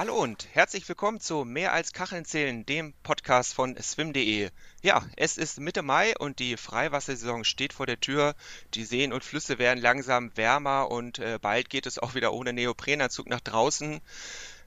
[0.00, 4.48] Hallo und herzlich willkommen zu Mehr als Kacheln zählen, dem Podcast von swim.de.
[4.80, 8.34] Ja, es ist Mitte Mai und die Freiwassersaison steht vor der Tür.
[8.72, 12.54] Die Seen und Flüsse werden langsam wärmer und äh, bald geht es auch wieder ohne
[12.54, 14.00] Neoprenanzug nach draußen.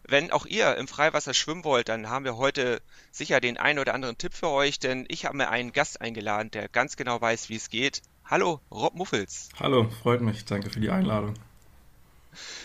[0.04, 2.80] Wenn auch ihr im Freiwasser schwimmen wollt, dann haben wir heute
[3.12, 6.52] sicher den einen oder anderen Tipp für euch, denn ich habe mir einen Gast eingeladen,
[6.52, 8.04] der ganz genau weiß, wie es geht.
[8.24, 9.50] Hallo, Rob Muffels.
[9.60, 10.46] Hallo, freut mich.
[10.46, 11.34] Danke für die Einladung.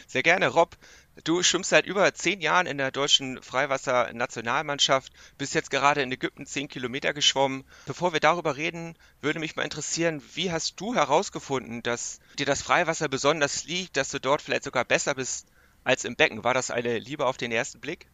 [0.06, 0.76] Sehr gerne, Rob.
[1.24, 6.46] Du schwimmst seit über zehn Jahren in der deutschen Freiwasser-Nationalmannschaft, bist jetzt gerade in Ägypten
[6.46, 7.64] zehn Kilometer geschwommen.
[7.86, 12.62] Bevor wir darüber reden, würde mich mal interessieren, wie hast du herausgefunden, dass dir das
[12.62, 15.48] Freiwasser besonders liegt, dass du dort vielleicht sogar besser bist
[15.82, 16.44] als im Becken?
[16.44, 18.06] War das eine Liebe auf den ersten Blick?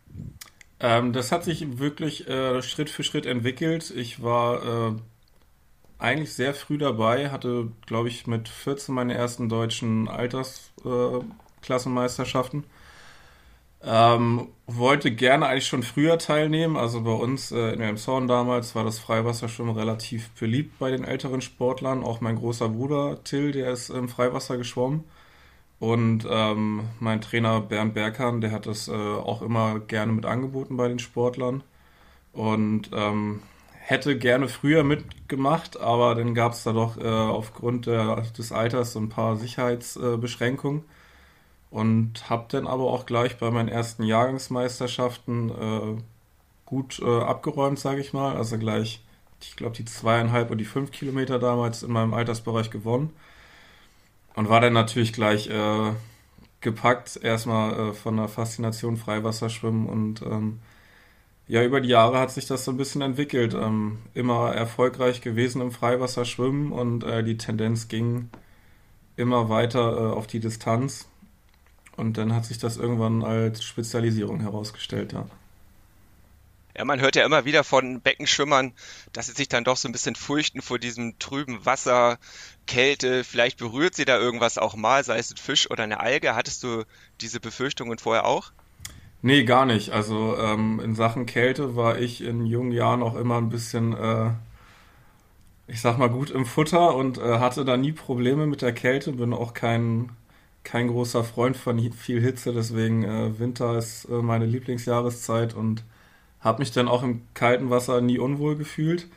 [0.81, 3.93] Ähm, das hat sich wirklich äh, Schritt für Schritt entwickelt.
[3.95, 4.95] Ich war äh,
[5.99, 12.65] eigentlich sehr früh dabei, hatte, glaube ich, mit 14 meine ersten deutschen Altersklassenmeisterschaften.
[12.65, 12.69] Äh,
[13.87, 16.77] ähm, wollte gerne eigentlich schon früher teilnehmen.
[16.77, 21.41] Also bei uns äh, in Elmshorn damals war das Freiwasserschwimmen relativ beliebt bei den älteren
[21.41, 22.03] Sportlern.
[22.03, 25.05] Auch mein großer Bruder Till, der ist im Freiwasser geschwommen.
[25.79, 30.77] Und ähm, mein Trainer Bernd Berghahn, der hat das äh, auch immer gerne mit angeboten
[30.77, 31.63] bei den Sportlern.
[32.33, 33.43] Und ähm,
[33.81, 38.95] hätte gerne früher mitgemacht, aber dann gab es da doch äh, aufgrund der, des Alters
[38.95, 40.85] so ein paar Sicherheitsbeschränkungen
[41.75, 46.03] und habe dann aber auch gleich bei meinen ersten Jahrgangsmeisterschaften äh,
[46.65, 48.37] gut äh, abgeräumt, sage ich mal.
[48.37, 49.03] Also gleich,
[49.41, 53.11] ich glaube, die zweieinhalb und die fünf Kilometer damals in meinem Altersbereich gewonnen.
[54.37, 55.93] Und war dann natürlich gleich äh,
[56.61, 60.61] gepackt, erstmal äh, von der Faszination Freiwasserschwimmen und ähm,
[61.49, 63.53] ja, über die Jahre hat sich das so ein bisschen entwickelt.
[63.53, 68.31] Ähm, immer erfolgreich gewesen im Freiwasserschwimmen und äh, die Tendenz ging
[69.17, 71.09] immer weiter äh, auf die Distanz.
[71.97, 75.27] Und dann hat sich das irgendwann als Spezialisierung herausgestellt, ja.
[76.77, 78.73] Ja, man hört ja immer wieder von Beckenschwimmern,
[79.13, 82.19] dass sie sich dann doch so ein bisschen fürchten vor diesem trüben Wasser,
[82.67, 83.23] Kälte.
[83.23, 86.35] Vielleicht berührt sie da irgendwas auch mal, sei es ein Fisch oder eine Alge.
[86.35, 86.83] Hattest du
[87.21, 88.51] diese Befürchtungen vorher auch?
[89.23, 89.91] Nee, gar nicht.
[89.91, 94.31] Also ähm, in Sachen Kälte war ich in jungen Jahren auch immer ein bisschen, äh,
[95.69, 99.13] ich sag mal, gut im Futter und äh, hatte da nie Probleme mit der Kälte.
[99.13, 100.11] Bin auch kein
[100.65, 105.85] kein großer Freund von viel Hitze, deswegen äh, Winter ist äh, meine Lieblingsjahreszeit und
[106.41, 109.09] habe mich dann auch im kalten Wasser nie unwohl gefühlt.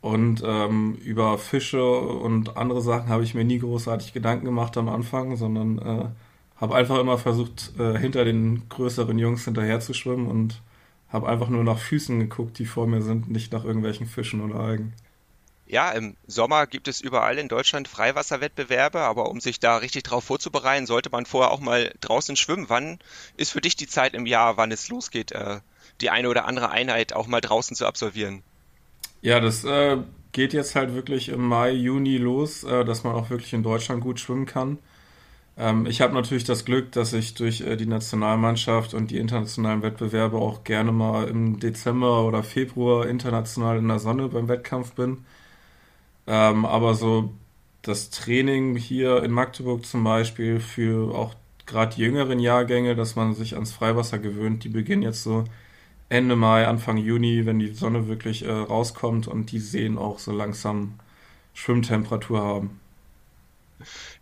[0.00, 4.88] Und ähm, über Fische und andere Sachen habe ich mir nie großartig Gedanken gemacht am
[4.88, 6.06] Anfang, sondern äh,
[6.56, 10.62] habe einfach immer versucht, äh, hinter den größeren Jungs hinterher zu schwimmen und
[11.08, 14.60] habe einfach nur nach Füßen geguckt, die vor mir sind, nicht nach irgendwelchen Fischen oder
[14.60, 14.92] Algen.
[15.70, 20.24] Ja, im Sommer gibt es überall in Deutschland Freiwasserwettbewerbe, aber um sich da richtig drauf
[20.24, 22.70] vorzubereiten, sollte man vorher auch mal draußen schwimmen.
[22.70, 22.98] Wann
[23.36, 25.60] ist für dich die Zeit im Jahr, wann es losgeht, äh,
[26.00, 28.42] die eine oder andere Einheit auch mal draußen zu absolvieren?
[29.20, 29.98] Ja, das äh,
[30.32, 34.02] geht jetzt halt wirklich im Mai, Juni los, äh, dass man auch wirklich in Deutschland
[34.02, 34.78] gut schwimmen kann.
[35.58, 39.82] Ähm, ich habe natürlich das Glück, dass ich durch äh, die Nationalmannschaft und die internationalen
[39.82, 45.26] Wettbewerbe auch gerne mal im Dezember oder Februar international in der Sonne beim Wettkampf bin.
[46.28, 47.32] Ähm, aber so
[47.82, 51.34] das Training hier in Magdeburg zum Beispiel für auch
[51.64, 55.44] gerade die jüngeren Jahrgänge, dass man sich ans Freiwasser gewöhnt, die beginnen jetzt so
[56.10, 60.32] Ende Mai, Anfang Juni, wenn die Sonne wirklich äh, rauskommt und die Seen auch so
[60.32, 60.98] langsam
[61.54, 62.80] Schwimmtemperatur haben.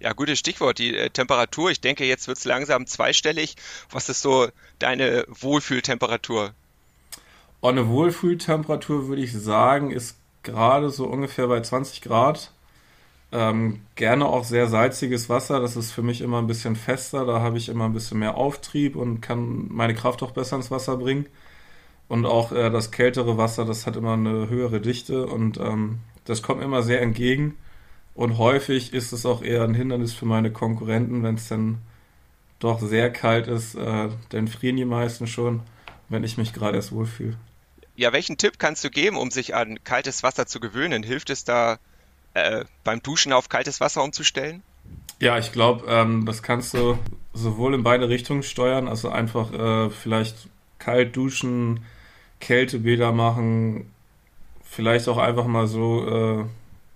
[0.01, 1.71] Ja, gutes Stichwort, die äh, Temperatur.
[1.71, 3.57] Ich denke, jetzt wird es langsam zweistellig.
[3.91, 6.55] Was ist so deine Wohlfühltemperatur?
[7.63, 10.17] Oh, eine Wohlfühltemperatur würde ich sagen, ist
[10.47, 12.53] gerade so ungefähr bei 20 Grad.
[13.33, 17.41] Ähm, gerne auch sehr salziges Wasser, das ist für mich immer ein bisschen fester, da
[17.41, 20.97] habe ich immer ein bisschen mehr Auftrieb und kann meine Kraft auch besser ins Wasser
[20.97, 21.27] bringen.
[22.09, 26.43] Und auch äh, das kältere Wasser, das hat immer eine höhere Dichte und ähm, das
[26.43, 27.57] kommt immer sehr entgegen.
[28.15, 31.79] Und häufig ist es auch eher ein Hindernis für meine Konkurrenten, wenn es dann
[32.61, 35.61] doch sehr kalt ist, äh, dann frieren die meisten schon,
[36.09, 37.37] wenn ich mich gerade erst wohlfühle.
[37.97, 41.03] Ja, welchen Tipp kannst du geben, um sich an kaltes Wasser zu gewöhnen?
[41.03, 41.79] Hilft es da
[42.35, 44.63] äh, beim Duschen auf kaltes Wasser umzustellen?
[45.19, 46.99] Ja, ich glaube, ähm, das kannst du
[47.33, 50.49] sowohl in beide Richtungen steuern, also einfach äh, vielleicht
[50.79, 51.87] kalt duschen,
[52.39, 53.91] Kältebäder machen,
[54.63, 56.49] vielleicht auch einfach mal so äh, ein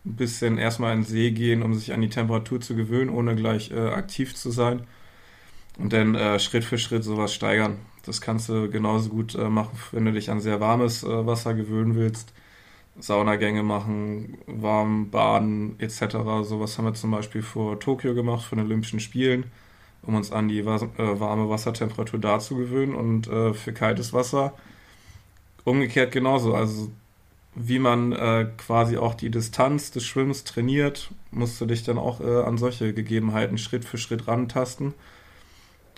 [0.05, 3.71] bisschen erstmal in den See gehen, um sich an die Temperatur zu gewöhnen, ohne gleich
[3.71, 4.87] äh, aktiv zu sein.
[5.79, 7.79] Und dann äh, Schritt für Schritt sowas steigern.
[8.07, 11.55] Das kannst du genauso gut äh, machen, wenn du dich an sehr warmes äh, Wasser
[11.55, 12.33] gewöhnen willst.
[12.99, 16.17] Saunagänge machen, warm baden etc.
[16.43, 19.45] Sowas haben wir zum Beispiel vor Tokio gemacht, vor den Olympischen Spielen.
[20.03, 24.13] um uns an die was, äh, warme Wassertemperatur da zu gewöhnen und äh, für kaltes
[24.13, 24.55] Wasser
[25.65, 26.55] umgekehrt genauso.
[26.55, 26.91] Also
[27.55, 32.21] wie man äh, quasi auch die Distanz des Schwimmens trainiert, musst du dich dann auch
[32.21, 34.95] äh, an solche Gegebenheiten Schritt für Schritt rantasten.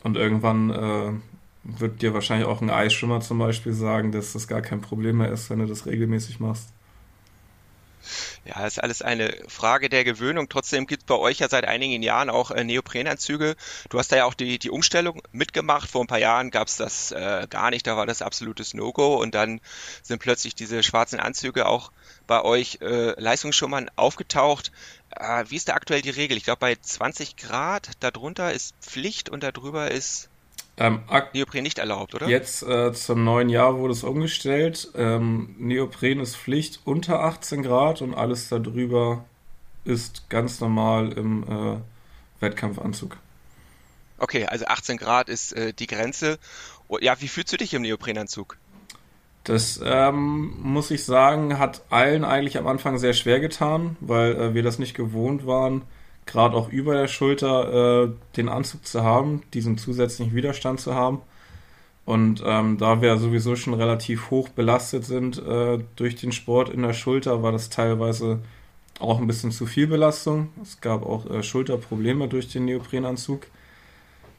[0.02, 1.12] Und irgendwann äh,
[1.64, 5.30] wird dir wahrscheinlich auch ein Eisschwimmer zum Beispiel sagen, dass das gar kein Problem mehr
[5.30, 6.68] ist, wenn du das regelmäßig machst.
[8.44, 10.48] Ja, ist alles eine Frage der Gewöhnung.
[10.48, 13.54] Trotzdem gibt es bei euch ja seit einigen Jahren auch äh, Neoprenanzüge.
[13.88, 15.88] Du hast da ja auch die, die Umstellung mitgemacht.
[15.88, 19.14] Vor ein paar Jahren gab es das äh, gar nicht, da war das absolutes No-Go
[19.14, 19.60] und dann
[20.02, 21.92] sind plötzlich diese schwarzen Anzüge auch
[22.26, 24.72] bei euch äh, Leistungsschummern aufgetaucht.
[25.10, 26.36] Äh, wie ist da aktuell die Regel?
[26.36, 30.31] Ich glaube, bei 20 Grad darunter ist Pflicht und darüber ist
[30.78, 31.00] ähm,
[31.34, 32.28] Neopren nicht erlaubt, oder?
[32.28, 34.90] Jetzt äh, zum neuen Jahr wurde es umgestellt.
[34.94, 39.24] Ähm, Neopren ist Pflicht unter 18 Grad und alles darüber
[39.84, 41.76] ist ganz normal im äh,
[42.40, 43.18] Wettkampfanzug.
[44.18, 46.38] Okay, also 18 Grad ist äh, die Grenze.
[46.88, 48.56] Oh, ja, wie fühlst du dich im Neoprenanzug?
[49.44, 54.54] Das ähm, muss ich sagen, hat allen eigentlich am Anfang sehr schwer getan, weil äh,
[54.54, 55.82] wir das nicht gewohnt waren
[56.26, 61.20] gerade auch über der Schulter äh, den Anzug zu haben, diesen zusätzlichen Widerstand zu haben.
[62.04, 66.82] Und ähm, da wir sowieso schon relativ hoch belastet sind äh, durch den Sport in
[66.82, 68.40] der Schulter, war das teilweise
[68.98, 70.48] auch ein bisschen zu viel Belastung.
[70.62, 73.46] Es gab auch äh, Schulterprobleme durch den Neoprenanzug.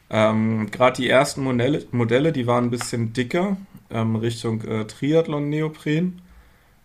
[0.10, 3.58] Ähm, Gerade die ersten Modelle, Modelle, die waren ein bisschen dicker,
[3.90, 6.22] ähm, Richtung äh, Triathlon-Neopren.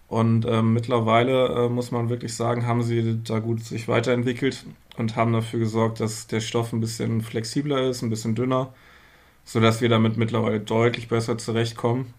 [0.08, 4.64] Und ähm, mittlerweile äh, muss man wirklich sagen, haben sie da gut sich weiterentwickelt
[4.96, 8.72] und haben dafür gesorgt, dass der Stoff ein bisschen flexibler ist, ein bisschen dünner,
[9.44, 12.14] sodass wir damit mittlerweile deutlich besser zurechtkommen.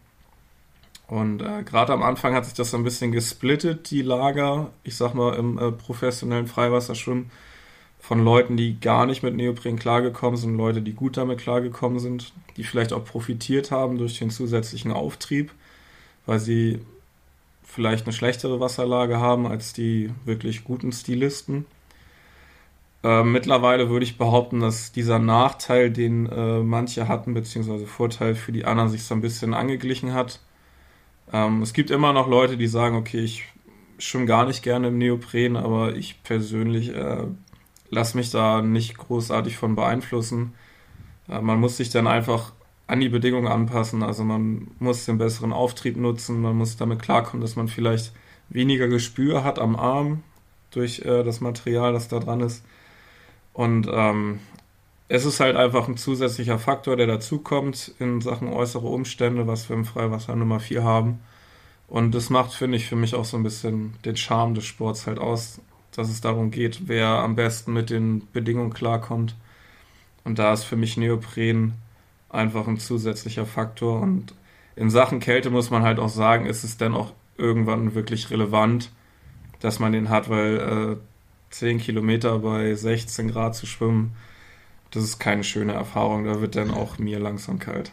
[1.08, 4.96] Und äh, gerade am Anfang hat sich das so ein bisschen gesplittet, die Lager, ich
[4.96, 7.32] sag mal, im äh, professionellen Freiwasserschwimmen
[8.00, 12.34] von Leuten, die gar nicht mit Neopren klargekommen sind, Leute, die gut damit klargekommen sind,
[12.56, 15.52] die vielleicht auch profitiert haben durch den zusätzlichen Auftrieb,
[16.28, 16.80] weil sie
[17.70, 21.66] vielleicht eine schlechtere Wasserlage haben als die wirklich guten Stilisten.
[23.04, 28.52] Äh, mittlerweile würde ich behaupten, dass dieser Nachteil, den äh, manche hatten, beziehungsweise Vorteil für
[28.52, 30.40] die anderen, sich so ein bisschen angeglichen hat.
[31.32, 33.46] Ähm, es gibt immer noch Leute, die sagen, okay, ich
[34.00, 37.28] schwimme gar nicht gerne im Neopren, aber ich persönlich äh,
[37.90, 40.54] lasse mich da nicht großartig von beeinflussen.
[41.30, 42.54] Äh, man muss sich dann einfach
[42.90, 44.02] an die Bedingungen anpassen.
[44.02, 48.14] Also man muss den besseren Auftrieb nutzen, man muss damit klarkommen, dass man vielleicht
[48.50, 50.24] weniger Gespür hat am Arm
[50.72, 52.66] durch äh, das Material, das da dran ist.
[53.54, 54.40] Und ähm,
[55.08, 59.76] es ist halt einfach ein zusätzlicher Faktor, der dazukommt in Sachen äußere Umstände, was wir
[59.76, 61.20] im Freiwasser Nummer 4 haben.
[61.88, 65.06] Und das macht, finde ich, für mich auch so ein bisschen den Charme des Sports
[65.06, 65.62] halt aus,
[65.92, 69.36] dass es darum geht, wer am besten mit den Bedingungen klarkommt.
[70.24, 71.74] Und da ist für mich Neopren
[72.30, 74.02] einfach ein zusätzlicher Faktor.
[74.02, 74.34] Und
[74.76, 78.92] in Sachen Kälte muss man halt auch sagen, ist es dann auch irgendwann wirklich relevant,
[79.60, 84.16] dass man den hat, weil äh, 10 Kilometer bei 16 Grad zu schwimmen,
[84.92, 86.26] das ist keine schöne Erfahrung.
[86.26, 87.92] Da wird dann auch mir langsam kalt.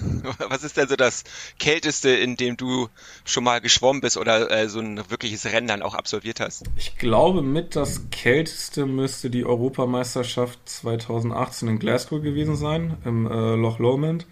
[0.48, 1.24] Was ist denn so das
[1.58, 2.88] Kälteste, in dem du
[3.24, 6.64] schon mal geschwommen bist oder äh, so ein wirkliches Rennen dann auch absolviert hast?
[6.76, 13.54] Ich glaube, mit das Kälteste müsste die Europameisterschaft 2018 in Glasgow gewesen sein, im äh,
[13.54, 14.26] Loch Lomond.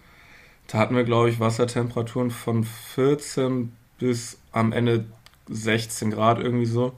[0.67, 5.05] Da hatten wir, glaube ich, Wassertemperaturen von 14 bis am Ende
[5.49, 6.93] 16 Grad irgendwie so.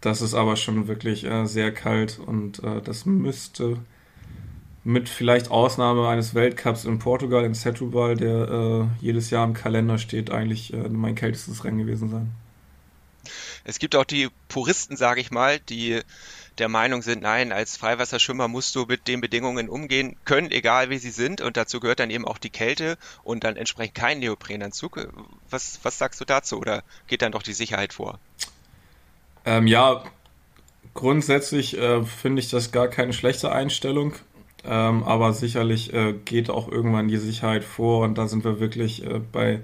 [0.00, 3.78] Das ist aber schon wirklich äh, sehr kalt und äh, das müsste
[4.90, 9.98] mit vielleicht Ausnahme eines Weltcups in Portugal, in Setúbal, der äh, jedes Jahr im Kalender
[9.98, 12.30] steht, eigentlich äh, mein kältestes Rennen gewesen sein.
[13.64, 16.00] Es gibt auch die Puristen, sage ich mal, die
[16.58, 20.98] der Meinung sind, nein, als Freiwasserschwimmer musst du mit den Bedingungen umgehen können, egal wie
[20.98, 21.40] sie sind.
[21.40, 25.08] Und dazu gehört dann eben auch die Kälte und dann entsprechend kein Neoprenanzug.
[25.48, 26.58] Was, was sagst du dazu?
[26.58, 28.18] Oder geht dann doch die Sicherheit vor?
[29.46, 30.04] Ähm, ja,
[30.92, 34.14] grundsätzlich äh, finde ich das gar keine schlechte Einstellung.
[34.64, 39.04] Ähm, aber sicherlich äh, geht auch irgendwann die Sicherheit vor und da sind wir wirklich
[39.04, 39.60] äh, bei,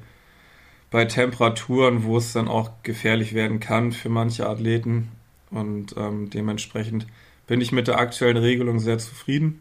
[0.91, 5.09] bei Temperaturen, wo es dann auch gefährlich werden kann für manche Athleten.
[5.51, 7.07] Und ähm, dementsprechend
[7.47, 9.61] bin ich mit der aktuellen Regelung sehr zufrieden.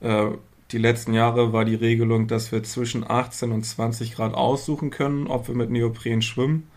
[0.00, 0.30] Äh,
[0.72, 5.26] die letzten Jahre war die Regelung, dass wir zwischen 18 und 20 Grad aussuchen können,
[5.26, 6.68] ob wir mit Neopren schwimmen.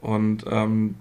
[0.00, 0.96] Und ähm,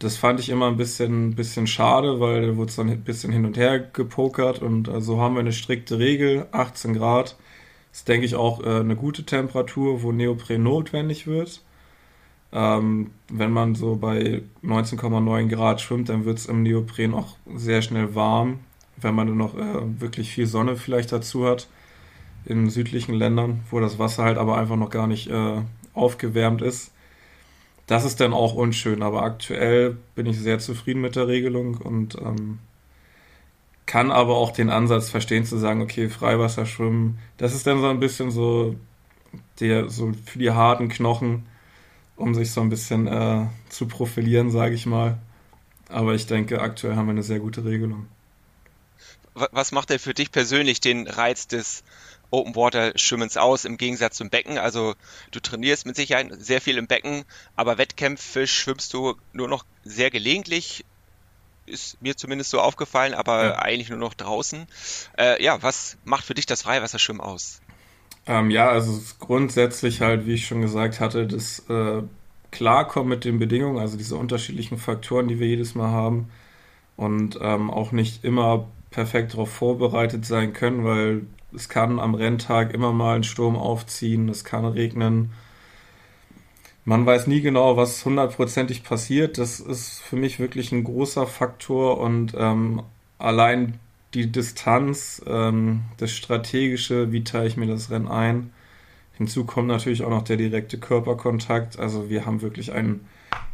[0.00, 3.32] das fand ich immer ein bisschen, bisschen schade, weil da wurde es dann ein bisschen
[3.32, 7.36] hin und her gepokert und so also haben wir eine strikte Regel, 18 Grad.
[7.92, 11.62] Ist, denke ich, auch äh, eine gute Temperatur, wo Neopren notwendig wird.
[12.52, 17.82] Ähm, wenn man so bei 19,9 Grad schwimmt, dann wird es im Neopren auch sehr
[17.82, 18.60] schnell warm,
[18.96, 21.68] wenn man noch äh, wirklich viel Sonne vielleicht dazu hat
[22.46, 25.60] in südlichen Ländern, wo das Wasser halt aber einfach noch gar nicht äh,
[25.92, 26.92] aufgewärmt ist.
[27.90, 32.14] Das ist dann auch unschön, aber aktuell bin ich sehr zufrieden mit der Regelung und
[32.18, 32.60] ähm,
[33.84, 37.98] kann aber auch den Ansatz verstehen zu sagen, okay, Freiwasserschwimmen, das ist dann so ein
[37.98, 38.76] bisschen so
[39.58, 41.46] der so für die harten Knochen,
[42.14, 45.18] um sich so ein bisschen äh, zu profilieren, sage ich mal.
[45.88, 48.06] Aber ich denke, aktuell haben wir eine sehr gute Regelung.
[49.34, 51.82] Was macht denn für dich persönlich den Reiz des
[52.30, 54.58] Open Water Schwimmens aus im Gegensatz zum Becken?
[54.58, 54.94] Also
[55.30, 57.24] du trainierst mit Sicherheit sehr viel im Becken,
[57.56, 60.84] aber Wettkämpfe schwimmst du nur noch sehr gelegentlich.
[61.66, 63.58] Ist mir zumindest so aufgefallen, aber ja.
[63.58, 64.66] eigentlich nur noch draußen.
[65.18, 67.60] Äh, ja, was macht für dich das Freiwasserschwimmen aus?
[68.26, 72.02] Ähm, ja, also grundsätzlich halt, wie ich schon gesagt hatte, das äh,
[72.50, 76.30] Klarkommen mit den Bedingungen, also diese unterschiedlichen Faktoren, die wir jedes Mal haben
[76.96, 81.22] und ähm, auch nicht immer perfekt darauf vorbereitet sein können, weil
[81.54, 85.32] es kann am Renntag immer mal ein Sturm aufziehen, es kann regnen.
[86.84, 89.38] Man weiß nie genau, was hundertprozentig passiert.
[89.38, 92.82] Das ist für mich wirklich ein großer Faktor und ähm,
[93.18, 93.78] allein
[94.14, 98.52] die Distanz, ähm, das Strategische, wie teile ich mir das Rennen ein.
[99.16, 101.78] Hinzu kommt natürlich auch noch der direkte Körperkontakt.
[101.78, 103.00] Also wir haben wirklich ein,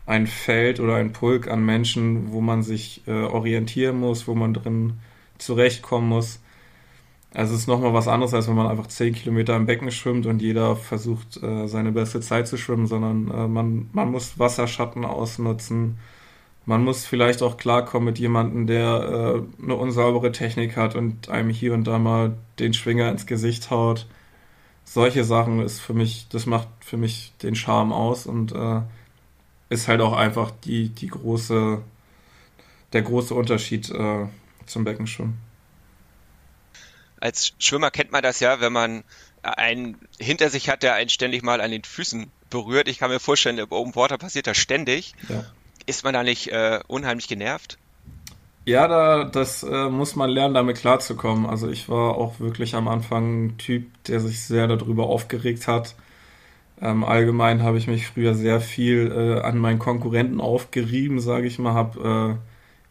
[0.07, 4.55] ein Feld oder ein Pulk an Menschen, wo man sich äh, orientieren muss, wo man
[4.55, 4.95] drin
[5.39, 6.41] zurechtkommen muss.
[7.37, 10.25] Also es ist nochmal was anderes, als wenn man einfach 10 Kilometer im Becken schwimmt
[10.25, 15.05] und jeder versucht, äh, seine beste Zeit zu schwimmen, sondern äh, man, man muss Wasserschatten
[15.05, 15.99] ausnutzen
[16.69, 21.51] man muss vielleicht auch klarkommen mit jemandem, der äh, eine unsaubere Technik hat und einem
[21.51, 24.07] hier und da mal den Schwinger ins Gesicht haut.
[24.85, 28.53] Solche Sachen ist für mich, das macht für mich den Charme aus und
[29.69, 31.83] ist halt auch einfach die, die große,
[32.93, 33.93] der große Unterschied
[34.67, 35.46] zum Beckenschwimmen.
[37.27, 39.03] Als Schwimmer kennt man das ja, wenn man
[39.43, 42.87] einen hinter sich hat, der einen ständig mal an den Füßen berührt.
[42.87, 45.13] Ich kann mir vorstellen, im Open Water passiert das ständig.
[45.29, 45.45] Ja.
[45.87, 47.79] Ist man da nicht äh, unheimlich genervt?
[48.65, 51.47] Ja, da, das äh, muss man lernen, damit klarzukommen.
[51.47, 55.97] Also ich war auch wirklich am Anfang ein Typ, der sich sehr darüber aufgeregt hat.
[56.81, 61.59] Ähm, allgemein habe ich mich früher sehr viel äh, an meinen Konkurrenten aufgerieben, sage ich
[61.59, 62.39] mal, habe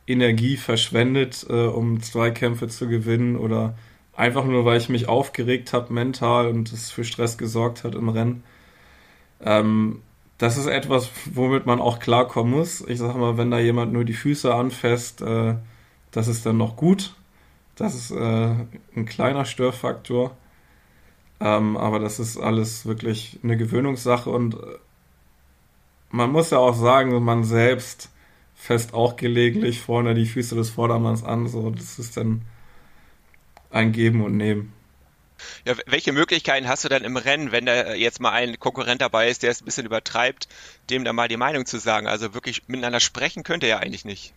[0.08, 3.78] äh, Energie verschwendet, äh, um Zweikämpfe zu gewinnen oder
[4.16, 8.10] einfach nur, weil ich mich aufgeregt habe mental und es für Stress gesorgt hat im
[8.10, 8.44] Rennen.
[9.42, 10.02] Ähm,
[10.38, 12.82] das ist etwas, womit man auch klarkommen muss.
[12.82, 15.56] Ich sage mal, wenn da jemand nur die Füße anfasst, äh,
[16.12, 17.16] das ist dann noch gut.
[17.76, 18.56] Das ist äh,
[18.96, 20.36] ein kleiner Störfaktor.
[21.40, 24.58] Ähm, aber das ist alles wirklich eine Gewöhnungssache und äh,
[26.10, 28.10] man muss ja auch sagen, man selbst
[28.54, 31.48] fest auch gelegentlich vorne die Füße des Vordermanns an.
[31.48, 32.44] So, das ist dann
[33.70, 34.74] ein Geben und Nehmen.
[35.66, 39.30] Ja, welche Möglichkeiten hast du dann im Rennen, wenn da jetzt mal ein Konkurrent dabei
[39.30, 40.48] ist, der es ein bisschen übertreibt,
[40.90, 42.08] dem dann mal die Meinung zu sagen?
[42.08, 44.34] Also wirklich miteinander sprechen könnte er ja eigentlich nicht.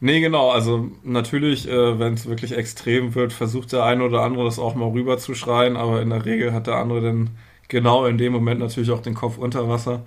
[0.00, 0.50] Nee, genau.
[0.50, 4.74] Also natürlich, äh, wenn es wirklich extrem wird, versucht der eine oder andere das auch
[4.74, 7.30] mal rüber zu schreien, aber in der Regel hat der andere dann
[7.68, 10.04] genau in dem Moment natürlich auch den Kopf unter Wasser.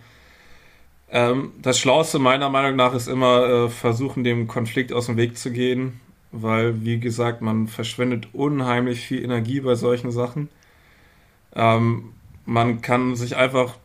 [1.10, 5.38] Ähm, das Schlauste meiner Meinung nach ist immer äh, versuchen, dem Konflikt aus dem Weg
[5.38, 6.02] zu gehen
[6.42, 10.50] weil, wie gesagt, man verschwendet unheimlich viel Energie bei solchen Sachen.
[11.56, 12.14] Ähm,
[12.46, 13.76] man kann sich einfach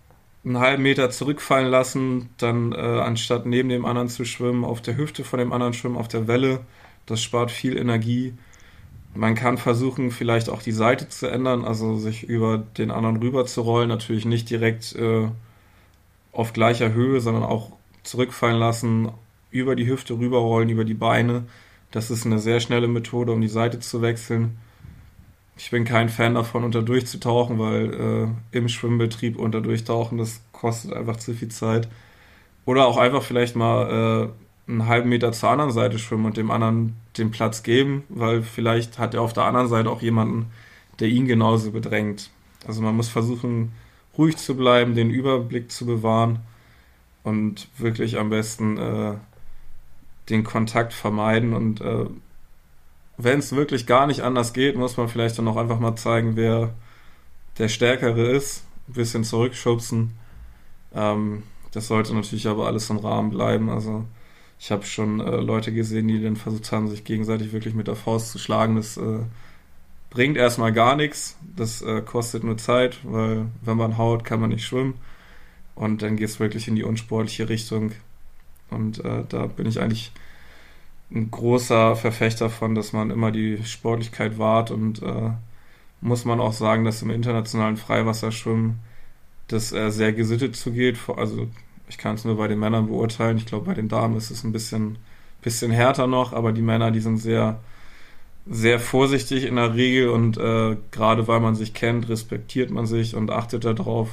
[0.45, 4.97] einen halben Meter zurückfallen lassen, dann äh, anstatt neben dem anderen zu schwimmen, auf der
[4.97, 6.61] Hüfte von dem anderen schwimmen, auf der Welle.
[7.07, 8.35] Das spart viel Energie.
[9.15, 13.45] Man kann versuchen, vielleicht auch die Seite zu ändern, also sich über den anderen rüber
[13.47, 13.89] zu rollen.
[13.89, 15.29] Natürlich nicht direkt äh,
[16.33, 19.11] auf gleicher Höhe, sondern auch zurückfallen lassen,
[19.51, 21.45] über die Hüfte rüberrollen, über die Beine.
[21.93, 24.59] Das ist eine sehr schnelle Methode, um die Seite zu wechseln.
[25.57, 30.95] Ich bin kein Fan davon, unter durchzutauchen, weil äh, im Schwimmbetrieb unter durchtauchen, das kostet
[30.95, 31.89] einfach zu viel Zeit.
[32.65, 34.33] Oder auch einfach vielleicht mal
[34.67, 38.43] äh, einen halben Meter zur anderen Seite schwimmen und dem anderen den Platz geben, weil
[38.43, 40.47] vielleicht hat er auf der anderen Seite auch jemanden,
[40.99, 42.31] der ihn genauso bedrängt.
[42.67, 43.73] Also man muss versuchen,
[44.17, 46.39] ruhig zu bleiben, den Überblick zu bewahren
[47.23, 49.15] und wirklich am besten äh,
[50.29, 52.07] den Kontakt vermeiden und äh,
[53.17, 56.37] wenn es wirklich gar nicht anders geht, muss man vielleicht dann auch einfach mal zeigen,
[56.37, 56.75] wer
[57.59, 60.13] der Stärkere ist, ein bisschen zurückschubsen.
[60.95, 63.71] Ähm, das sollte natürlich aber alles im Rahmen bleiben.
[63.71, 64.05] Also
[64.59, 67.97] ich habe schon äh, Leute gesehen, die dann versucht haben, sich gegenseitig wirklich mit der
[67.97, 68.77] Faust zu schlagen.
[68.77, 69.21] Das äh,
[70.11, 71.37] bringt erstmal gar nichts.
[71.57, 74.95] Das äh, kostet nur Zeit, weil wenn man haut, kann man nicht schwimmen.
[75.75, 77.93] Und dann geht es wirklich in die unsportliche Richtung.
[78.73, 80.13] Und äh, da bin ich eigentlich
[81.11, 85.31] ein großer Verfechter von, dass man immer die Sportlichkeit wahrt und äh,
[86.01, 88.81] muss man auch sagen, dass im internationalen Freiwasserschwimmen
[89.49, 90.99] das äh, sehr gesittet zugeht.
[91.17, 91.49] Also
[91.89, 93.37] ich kann es nur bei den Männern beurteilen.
[93.37, 94.97] Ich glaube, bei den Damen ist es ein bisschen,
[95.43, 97.61] bisschen härter noch, aber die Männer, die sind sehr,
[98.49, 103.15] sehr vorsichtig in der Regel und äh, gerade weil man sich kennt, respektiert man sich
[103.15, 104.09] und achtet darauf,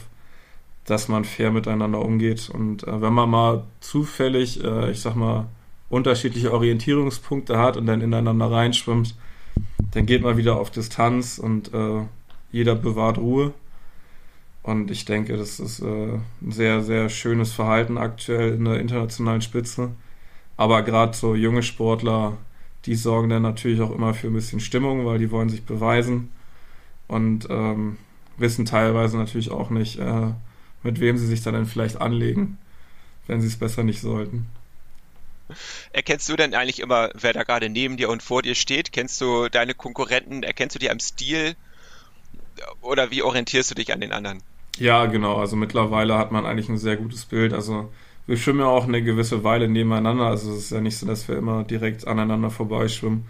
[0.89, 2.49] dass man fair miteinander umgeht.
[2.49, 5.47] Und äh, wenn man mal zufällig, äh, ich sag mal,
[5.89, 9.15] unterschiedliche Orientierungspunkte hat und dann ineinander reinschwimmt,
[9.91, 12.01] dann geht man wieder auf Distanz und äh,
[12.51, 13.53] jeder bewahrt Ruhe.
[14.63, 19.41] Und ich denke, das ist äh, ein sehr, sehr schönes Verhalten aktuell in der internationalen
[19.41, 19.91] Spitze.
[20.57, 22.37] Aber gerade so junge Sportler,
[22.85, 26.29] die sorgen dann natürlich auch immer für ein bisschen Stimmung, weil die wollen sich beweisen
[27.07, 27.97] und ähm,
[28.37, 30.31] wissen teilweise natürlich auch nicht, äh,
[30.83, 32.57] mit wem sie sich dann vielleicht anlegen,
[33.27, 34.47] wenn sie es besser nicht sollten.
[35.93, 38.91] Erkennst du denn eigentlich immer, wer da gerade neben dir und vor dir steht?
[38.91, 40.43] Kennst du deine Konkurrenten?
[40.43, 41.55] Erkennst du die am Stil?
[42.81, 44.43] Oder wie orientierst du dich an den anderen?
[44.77, 45.37] Ja, genau.
[45.37, 47.53] Also mittlerweile hat man eigentlich ein sehr gutes Bild.
[47.53, 47.91] Also
[48.27, 50.25] wir schwimmen ja auch eine gewisse Weile nebeneinander.
[50.25, 53.25] Also es ist ja nicht so, dass wir immer direkt aneinander vorbeischwimmen.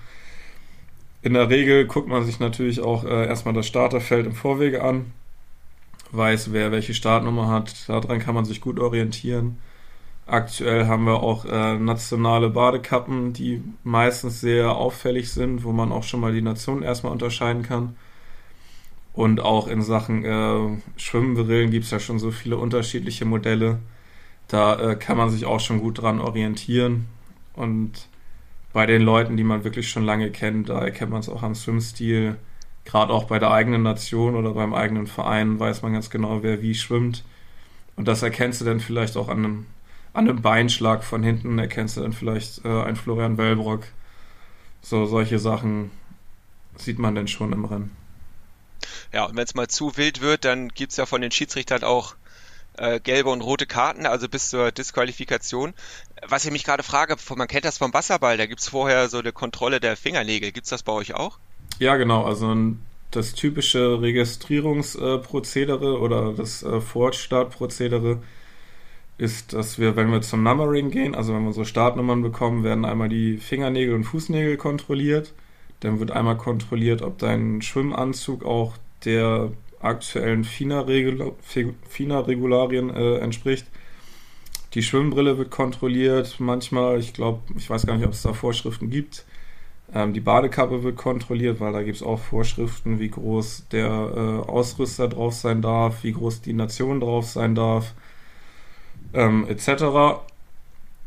[1.22, 5.12] In der Regel guckt man sich natürlich auch äh, erstmal das Starterfeld im Vorwege an,
[6.12, 7.88] weiß, wer welche Startnummer hat.
[7.88, 9.58] Daran kann man sich gut orientieren.
[10.26, 16.04] Aktuell haben wir auch äh, nationale Badekappen, die meistens sehr auffällig sind, wo man auch
[16.04, 17.96] schon mal die Nationen erstmal unterscheiden kann.
[19.14, 23.80] Und auch in Sachen äh, Schwimmbrillen gibt es ja schon so viele unterschiedliche Modelle.
[24.48, 27.08] Da äh, kann man sich auch schon gut dran orientieren.
[27.54, 28.08] Und
[28.72, 31.56] bei den Leuten, die man wirklich schon lange kennt, da erkennt man es auch am
[31.56, 32.38] Schwimmstil.
[32.86, 36.62] Gerade auch bei der eigenen Nation oder beim eigenen Verein weiß man ganz genau, wer
[36.62, 37.24] wie schwimmt.
[37.96, 39.66] Und das erkennst du dann vielleicht auch an einem,
[40.14, 43.84] an einem Beinschlag von hinten, erkennst du dann vielleicht äh, einen Florian Wellbrock.
[44.82, 45.92] So, solche Sachen
[46.78, 47.96] sieht man dann schon im Rennen.
[49.12, 51.84] Ja, und wenn es mal zu wild wird, dann gibt es ja von den Schiedsrichtern
[51.84, 52.16] auch
[52.78, 55.74] äh, gelbe und rote Karten, also bis zur Disqualifikation.
[56.28, 59.20] Was ich mich gerade frage, man kennt das vom Wasserball, da gibt es vorher so
[59.20, 60.52] eine Kontrolle der Fingernägel.
[60.52, 61.40] Gibt es das bei euch auch?
[61.80, 62.26] Ja, genau.
[62.26, 62.56] Also
[63.12, 68.22] das typische Registrierungsprozedere oder das äh, Fortstartprozedere
[69.18, 72.86] ist, dass wir, wenn wir zum Numbering gehen, also wenn wir so Startnummern bekommen, werden
[72.86, 75.34] einmal die Fingernägel und Fußnägel kontrolliert.
[75.80, 78.74] Dann wird einmal kontrolliert, ob dein Schwimmanzug auch
[79.06, 83.66] der aktuellen FINA-Regularien äh, entspricht.
[84.74, 88.90] Die Schwimmbrille wird kontrolliert, manchmal, ich glaube, ich weiß gar nicht, ob es da Vorschriften
[88.90, 89.24] gibt.
[89.94, 94.50] Ähm, die Badekappe wird kontrolliert, weil da gibt es auch Vorschriften, wie groß der äh,
[94.50, 97.94] Ausrüster drauf sein darf, wie groß die Nation drauf sein darf,
[99.14, 100.22] ähm, etc.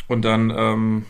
[0.09, 1.07] Und dann ähm,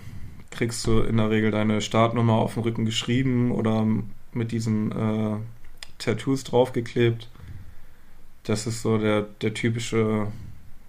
[0.50, 3.86] kriegst du in der Regel deine Startnummer auf dem Rücken geschrieben oder
[4.32, 5.36] mit diesen äh,
[5.98, 7.28] Tattoos draufgeklebt.
[8.44, 10.26] Das ist so der, der typische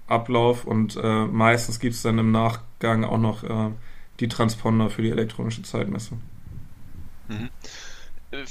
[0.07, 3.71] Ablauf und äh, meistens gibt es dann im Nachgang auch noch äh,
[4.19, 6.21] die Transponder für die elektronische Zeitmessung.
[7.27, 7.49] Mhm.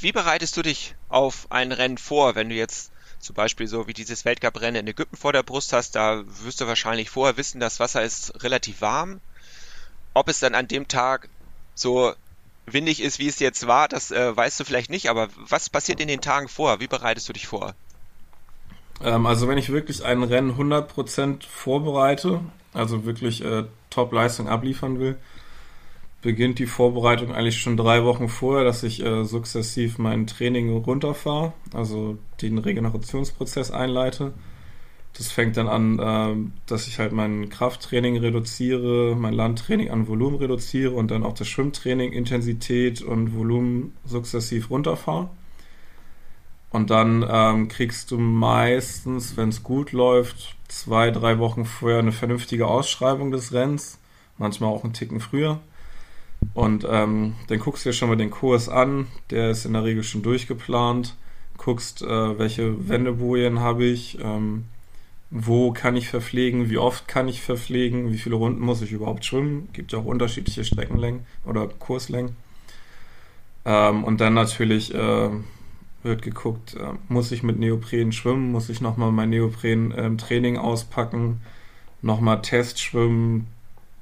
[0.01, 3.93] Wie bereitest du dich auf ein Rennen vor, wenn du jetzt zum Beispiel so wie
[3.93, 7.81] dieses Weltcuprennen in Ägypten vor der Brust hast, da wirst du wahrscheinlich vorher wissen, das
[7.81, 9.21] Wasser ist relativ warm.
[10.15, 11.29] Ob es dann an dem Tag
[11.75, 12.15] so
[12.67, 16.01] windig ist, wie es jetzt war, das äh, weißt du vielleicht nicht, aber was passiert
[16.01, 16.81] in den Tagen vor?
[16.81, 17.75] Wie bereitest du dich vor?
[19.03, 22.41] Ähm, also wenn ich wirklich ein Rennen 100% vorbereite,
[22.75, 25.17] also wirklich äh, Top-Leistung abliefern will,
[26.23, 31.53] beginnt die Vorbereitung eigentlich schon drei Wochen vorher, dass ich äh, sukzessiv mein Training runterfahre,
[31.75, 34.33] also den Regenerationsprozess einleite.
[35.19, 40.37] Das fängt dann an, äh, dass ich halt mein Krafttraining reduziere, mein Landtraining an Volumen
[40.37, 45.29] reduziere und dann auch das Schwimmtraining Intensität und Volumen sukzessiv runterfahre.
[46.71, 52.13] Und dann ähm, kriegst du meistens, wenn es gut läuft, zwei, drei Wochen vorher eine
[52.13, 53.99] vernünftige Ausschreibung des Rennens,
[54.39, 55.61] manchmal auch einen Ticken früher.
[56.55, 59.85] Und ähm, dann guckst du dir schon mal den Kurs an, der ist in der
[59.85, 61.17] Regel schon durchgeplant,
[61.57, 64.65] guckst, äh, welche Wendebojen habe ich, ähm,
[65.31, 69.25] wo kann ich verpflegen, wie oft kann ich verpflegen, wie viele Runden muss ich überhaupt
[69.25, 72.37] schwimmen, gibt ja auch unterschiedliche Streckenlängen oder Kurslängen.
[73.65, 75.31] Ähm, und dann natürlich äh,
[76.03, 80.59] wird geguckt, äh, muss ich mit Neopren schwimmen, muss ich nochmal mein Neopren im Training
[80.59, 81.41] auspacken,
[82.03, 83.47] nochmal Test schwimmen,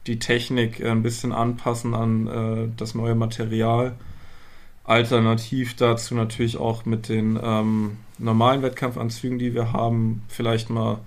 [0.07, 3.95] die Technik äh, ein bisschen anpassen an äh, das neue Material.
[4.85, 10.99] Alternativ dazu natürlich auch mit den ähm, normalen Wettkampfanzügen, die wir haben, vielleicht mal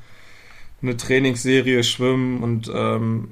[0.81, 3.29] eine Trainingsserie schwimmen und ähm,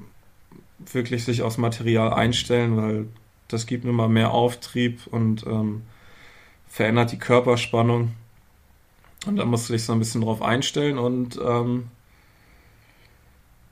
[0.91, 3.05] wirklich sich aufs Material einstellen, weil
[3.47, 5.81] Das gibt nun mal mehr Auftrieb und ähm,
[6.67, 8.13] verändert die Körperspannung.
[9.27, 11.87] Und da musst du dich so ein bisschen drauf einstellen und ähm,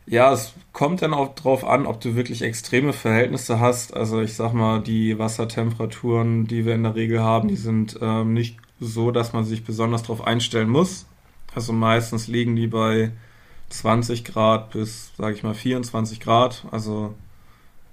[0.10, 3.93] ja, es kommt dann auch drauf an, ob du wirklich extreme Verhältnisse hast.
[3.93, 8.34] Also ich sag mal, die Wassertemperaturen, die wir in der Regel haben, die sind ähm,
[8.34, 11.06] nicht so, dass man sich besonders darauf einstellen muss.
[11.54, 13.12] Also meistens liegen die bei
[13.69, 16.65] 20 Grad bis, sage ich mal, 24 Grad.
[16.72, 17.13] Also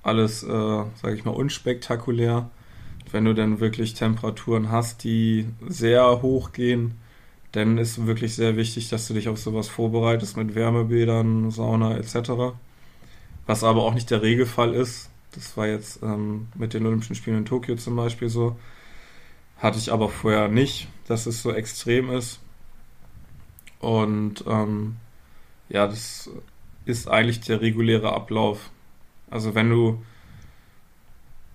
[0.03, 2.49] alles, äh, sage ich mal, unspektakulär.
[3.13, 6.95] Wenn du dann wirklich Temperaturen hast, die sehr hoch gehen,
[7.57, 12.55] dann ist wirklich sehr wichtig, dass du dich auf sowas vorbereitest mit Wärmebädern, Sauna etc.
[13.47, 15.11] Was aber auch nicht der Regelfall ist.
[15.33, 18.57] Das war jetzt ähm, mit den Olympischen Spielen in Tokio zum Beispiel so.
[19.59, 22.41] Hatte ich aber vorher nicht, dass es so extrem ist.
[23.81, 24.97] Und ähm,
[25.71, 26.29] ja, das
[26.85, 28.71] ist eigentlich der reguläre Ablauf.
[29.31, 30.03] Also wenn du,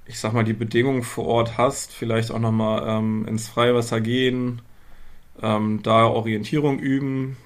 [0.07, 4.61] ich sag mal, die Bedingungen vor Ort hast, vielleicht auch nochmal ähm, ins Freiwasser gehen,
[5.41, 7.37] ähm, da Orientierung üben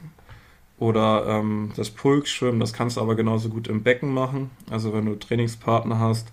[0.77, 4.51] oder ähm, das Pulkschwimmen, das kannst du aber genauso gut im Becken machen.
[4.69, 6.31] Also wenn du Trainingspartner hast,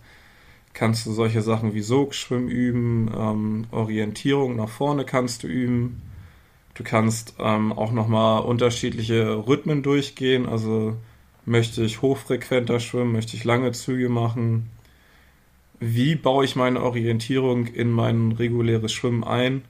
[0.75, 6.03] kannst du solche Sachen wie Sogschwimmen üben, ähm, Orientierung nach vorne kannst du üben.
[6.75, 10.49] Du kannst ähm, auch nochmal unterschiedliche Rhythmen durchgehen.
[10.49, 10.97] Also
[11.45, 14.71] möchte ich hochfrequenter schwimmen, möchte ich lange Züge machen.
[15.81, 19.63] Wie baue ich meine Orientierung in mein reguläres Schwimmen ein?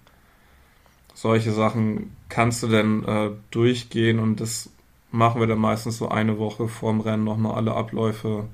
[1.14, 4.70] Solche Sachen kannst du denn äh, durchgehen und das
[5.11, 8.48] machen wir dann meistens so eine Woche vorm Rennen nochmal alle Abläufe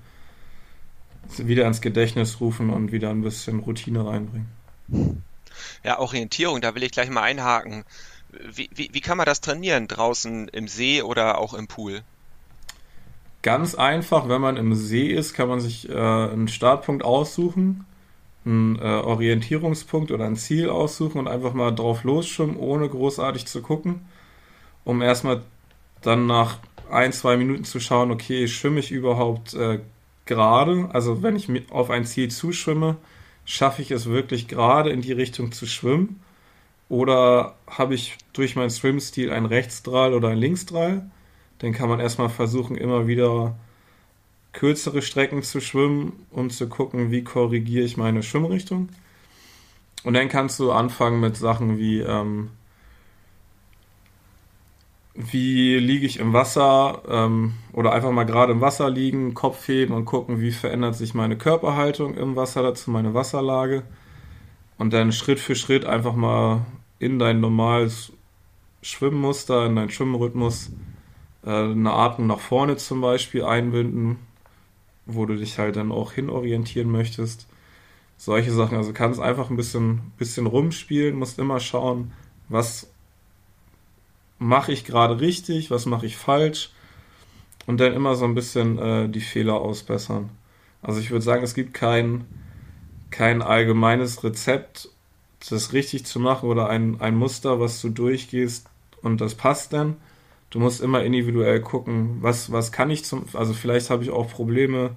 [1.36, 4.48] wieder ins Gedächtnis rufen und wieder ein bisschen Routine reinbringen.
[5.84, 7.84] Ja, Orientierung, da will ich gleich mal einhaken.
[8.30, 9.88] Wie, wie, wie kann man das trainieren?
[9.88, 12.02] Draußen im See oder auch im Pool?
[13.42, 17.86] Ganz einfach, wenn man im See ist, kann man sich äh, einen Startpunkt aussuchen
[18.48, 23.62] einen äh, Orientierungspunkt oder ein Ziel aussuchen und einfach mal drauf losschwimmen, ohne großartig zu
[23.62, 24.06] gucken,
[24.84, 25.42] um erstmal
[26.02, 26.58] dann nach
[26.90, 29.80] ein, zwei Minuten zu schauen, okay, schwimme ich überhaupt äh,
[30.26, 30.88] gerade?
[30.92, 32.96] Also wenn ich auf ein Ziel zuschwimme,
[33.44, 36.20] schaffe ich es wirklich gerade in die Richtung zu schwimmen?
[36.88, 41.10] Oder habe ich durch meinen Swim-Stil einen Rechtsdrall oder einen Linksdrall?
[41.58, 43.56] Dann kann man erstmal versuchen, immer wieder
[44.52, 48.88] kürzere Strecken zu schwimmen und zu gucken, wie korrigiere ich meine Schwimmrichtung.
[50.04, 52.50] Und dann kannst du anfangen mit Sachen wie, ähm,
[55.14, 59.92] wie liege ich im Wasser ähm, oder einfach mal gerade im Wasser liegen, Kopf heben
[59.92, 63.82] und gucken, wie verändert sich meine Körperhaltung im Wasser dazu, meine Wasserlage.
[64.78, 66.64] Und dann Schritt für Schritt einfach mal
[67.00, 68.12] in dein normales
[68.80, 70.70] Schwimmmuster, in deinen Schwimmrhythmus
[71.44, 74.18] äh, eine Atmung nach vorne zum Beispiel einbinden
[75.08, 77.48] wo du dich halt dann auch hinorientieren möchtest.
[78.16, 78.76] Solche Sachen.
[78.76, 82.12] Also kannst einfach ein bisschen, bisschen rumspielen, musst immer schauen,
[82.48, 82.90] was
[84.38, 86.70] mache ich gerade richtig, was mache ich falsch
[87.66, 90.30] und dann immer so ein bisschen äh, die Fehler ausbessern.
[90.82, 92.24] Also ich würde sagen, es gibt kein,
[93.10, 94.90] kein allgemeines Rezept,
[95.48, 98.68] das richtig zu machen oder ein, ein Muster, was du durchgehst
[99.02, 99.96] und das passt dann,
[100.50, 104.30] du musst immer individuell gucken, was, was kann ich zum, also vielleicht habe ich auch
[104.30, 104.96] Probleme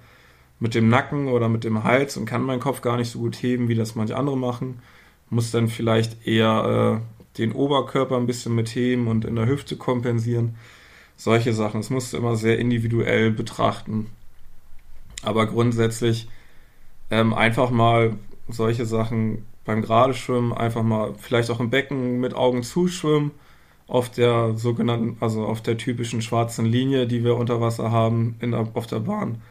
[0.60, 3.36] mit dem Nacken oder mit dem Hals und kann meinen Kopf gar nicht so gut
[3.42, 4.80] heben, wie das manche andere machen.
[5.30, 9.76] Muss dann vielleicht eher äh, den Oberkörper ein bisschen mit heben und in der Hüfte
[9.78, 10.56] kompensieren.
[11.16, 11.80] Solche Sachen.
[11.82, 14.08] Das musst du immer sehr individuell betrachten.
[15.24, 16.28] Aber grundsätzlich
[17.10, 22.64] ähm, einfach mal solche Sachen beim Geradeschwimmen einfach mal vielleicht auch im Becken mit Augen
[22.64, 23.32] zuschwimmen
[23.91, 28.54] auf der sogenannten, also auf der typischen schwarzen Linie, die wir unter Wasser haben, in
[28.54, 29.41] auf der Bahn.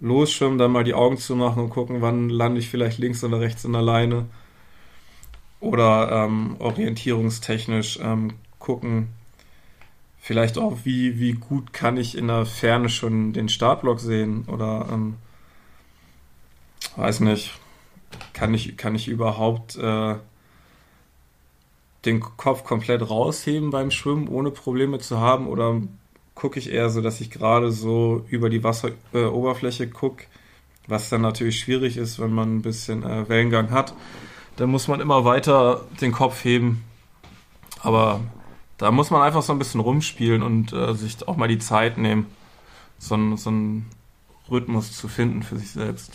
[0.00, 3.38] Losschwimmen, dann mal die Augen zu machen und gucken, wann lande ich vielleicht links oder
[3.38, 4.26] rechts in der Leine.
[5.60, 9.10] Oder ähm, orientierungstechnisch ähm, gucken,
[10.18, 14.88] vielleicht auch, wie, wie gut kann ich in der Ferne schon den Startblock sehen oder
[14.90, 15.14] ähm,
[16.96, 17.52] weiß nicht,
[18.32, 20.16] kann ich, kann ich überhaupt äh,
[22.08, 25.46] den Kopf komplett rausheben beim Schwimmen, ohne Probleme zu haben?
[25.46, 25.80] Oder
[26.34, 30.24] gucke ich eher so, dass ich gerade so über die Wasseroberfläche äh, gucke,
[30.86, 33.92] was dann natürlich schwierig ist, wenn man ein bisschen äh, Wellengang hat.
[34.56, 36.84] Dann muss man immer weiter den Kopf heben.
[37.80, 38.20] Aber
[38.78, 41.98] da muss man einfach so ein bisschen rumspielen und äh, sich auch mal die Zeit
[41.98, 42.26] nehmen,
[42.98, 43.86] so, so einen
[44.50, 46.12] Rhythmus zu finden für sich selbst.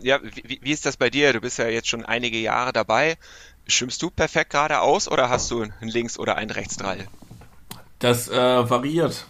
[0.00, 1.32] Ja, wie, wie ist das bei dir?
[1.32, 3.16] Du bist ja jetzt schon einige Jahre dabei.
[3.66, 7.06] Schwimmst du perfekt geradeaus oder hast du einen Links- oder einen Rechtsdrall?
[7.98, 9.26] Das äh, variiert.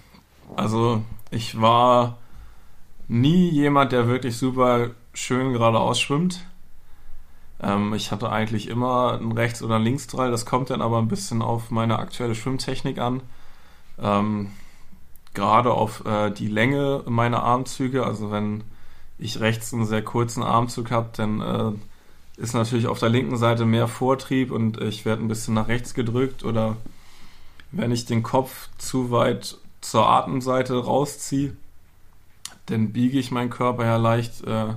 [0.57, 2.19] Also ich war
[3.09, 6.47] nie jemand, der wirklich super schön geradeaus schwimmt.
[7.61, 11.43] Ähm, ich hatte eigentlich immer einen Rechts- oder Linksdrall, das kommt dann aber ein bisschen
[11.43, 13.23] auf meine aktuelle Schwimmtechnik an.
[13.99, 14.53] Ähm,
[15.35, 18.65] gerade auf äh, die Länge meiner Armzüge, also wenn
[19.19, 21.73] ich rechts einen sehr kurzen Armzug habe, dann äh,
[22.37, 25.95] ist natürlich auf der linken Seite mehr Vortrieb und ich werde ein bisschen nach rechts
[25.95, 26.77] gedrückt oder
[27.71, 31.57] wenn ich den Kopf zu weit zur Atemseite rausziehe,
[32.67, 34.75] dann biege ich meinen Körper ja leicht äh,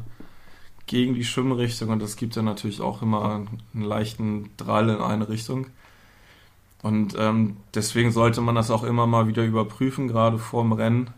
[0.87, 5.29] gegen die Schwimmrichtung und das gibt dann natürlich auch immer einen leichten Drall in eine
[5.29, 5.67] Richtung.
[6.81, 11.09] Und ähm, deswegen sollte man das auch immer mal wieder überprüfen, gerade vorm Rennen,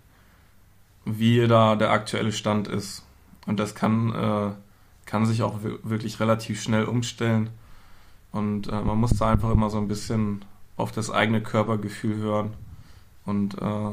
[1.03, 3.03] wie da der aktuelle Stand ist.
[3.45, 4.51] Und das kann, äh,
[5.07, 7.49] kann sich auch wirklich relativ schnell umstellen.
[8.31, 12.53] Und äh, man muss da einfach immer so ein bisschen auf das eigene Körpergefühl hören
[13.25, 13.91] und äh,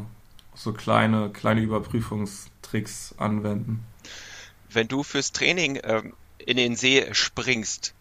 [0.55, 3.87] so kleine, kleine Überprüfungstricks anwenden.
[4.70, 7.94] Wenn du fürs Training ähm, in den See springst,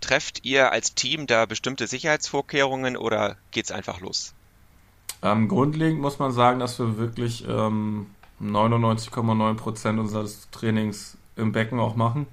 [0.00, 4.34] trefft ihr als Team da bestimmte Sicherheitsvorkehrungen oder geht es einfach los?
[5.20, 8.06] Ähm, grundlegend muss man sagen, dass wir wirklich ähm,
[8.40, 12.26] 99,9 Prozent unseres Trainings im Becken auch machen.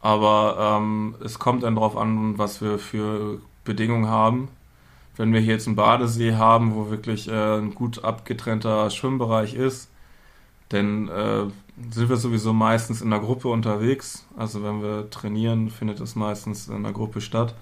[0.00, 4.48] Aber ähm, es kommt dann darauf an, was wir für Bedingungen haben.
[5.16, 9.90] Wenn wir hier jetzt einen Badesee haben, wo wirklich äh, ein gut abgetrennter Schwimmbereich ist,
[10.68, 11.46] dann äh,
[11.90, 14.26] sind wir sowieso meistens in der Gruppe unterwegs.
[14.36, 17.54] Also wenn wir trainieren, findet es meistens in der Gruppe statt.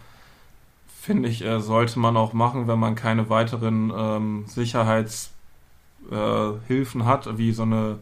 [1.01, 7.38] Finde ich, äh, sollte man auch machen, wenn man keine weiteren ähm, Sicherheitshilfen äh, hat,
[7.38, 7.99] wie so eine,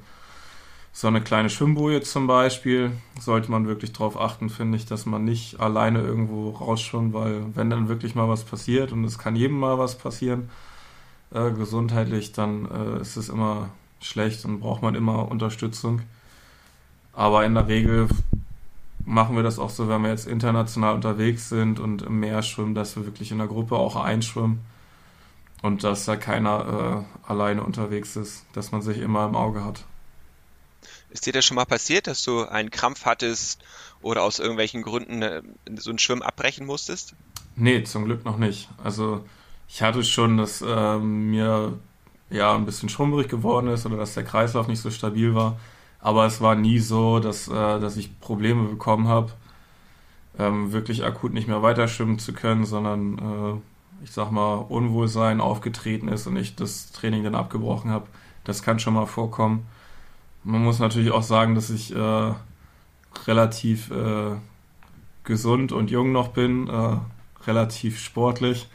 [0.96, 2.92] so eine kleine Schwimmboje zum Beispiel.
[3.20, 7.68] Sollte man wirklich darauf achten, finde ich, dass man nicht alleine irgendwo rausschwimmt, weil wenn
[7.68, 10.50] dann wirklich mal was passiert und es kann jedem mal was passieren,
[11.33, 16.02] äh, gesundheitlich, dann äh, ist es immer schlecht und braucht man immer Unterstützung.
[17.12, 18.09] Aber in der Regel
[19.04, 22.76] machen wir das auch so, wenn wir jetzt international unterwegs sind und im Meer schwimmen,
[22.76, 24.61] dass wir wirklich in der Gruppe auch einschwimmen
[25.61, 29.85] und dass da keiner äh, alleine unterwegs ist, dass man sich immer im Auge hat.
[31.14, 33.62] Ist dir das schon mal passiert, dass du einen Krampf hattest
[34.03, 35.42] oder aus irgendwelchen Gründen äh,
[35.77, 37.14] so ein Schwimmen abbrechen musstest?
[37.55, 38.68] Nee, zum Glück noch nicht.
[38.83, 39.24] Also
[39.68, 41.79] ich hatte schon, dass äh, mir
[42.31, 45.57] ja ein bisschen schrumpelig geworden ist oder dass der Kreislauf nicht so stabil war.
[46.00, 49.31] Aber es war nie so, dass, äh, dass ich Probleme bekommen habe,
[50.37, 55.40] ähm, wirklich akut nicht mehr weiter schwimmen zu können, sondern äh, ich sag mal, Unwohlsein
[55.40, 58.09] aufgetreten ist und ich das Training dann abgebrochen habe.
[58.42, 59.64] Das kann schon mal vorkommen.
[60.44, 62.35] Man muss natürlich auch sagen, dass ich äh,
[63.26, 64.37] relativ äh,
[65.24, 66.98] gesund und jung noch bin, äh,
[67.46, 68.68] relativ sportlich.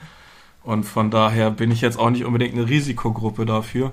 [0.64, 3.92] Und von daher bin ich jetzt auch nicht unbedingt eine Risikogruppe dafür.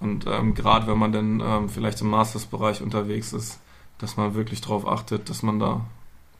[0.00, 3.60] Und ähm, gerade wenn man dann ähm, vielleicht im Masters-Bereich unterwegs ist,
[3.98, 5.86] dass man wirklich darauf achtet, dass man da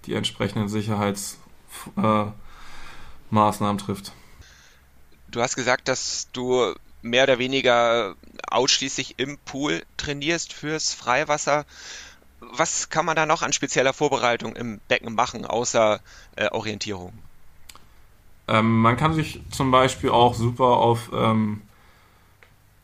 [0.04, 2.36] die entsprechenden Sicherheitsmaßnahmen
[3.78, 4.12] äh, trifft.
[5.30, 8.14] Du hast gesagt, dass du mehr oder weniger
[8.50, 11.66] ausschließlich im Pool trainierst fürs Freiwasser.
[12.40, 16.00] Was kann man da noch an spezieller Vorbereitung im Becken machen, außer
[16.36, 17.12] äh, Orientierung?
[18.48, 21.62] Ähm, man kann sich zum Beispiel auch super auf ähm,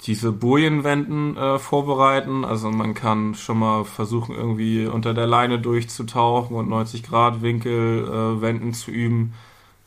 [0.02, 2.44] diese Bojenwenden äh, vorbereiten.
[2.44, 8.04] Also man kann schon mal versuchen, irgendwie unter der Leine durchzutauchen und 90 Grad Winkel
[8.04, 9.34] äh, Wenden zu üben.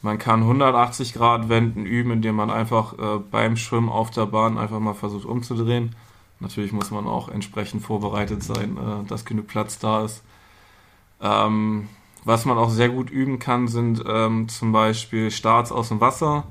[0.04, 4.58] Man kann 180 Grad Wenden üben, indem man einfach äh, beim Schwimmen auf der Bahn
[4.58, 5.96] einfach mal versucht umzudrehen.
[6.42, 10.22] Natürlich muss man auch entsprechend vorbereitet sein, äh, dass genug Platz da ist.
[11.22, 11.88] Ähm,
[12.26, 16.44] was man auch sehr gut üben kann, sind ähm, zum Beispiel Starts aus dem Wasser.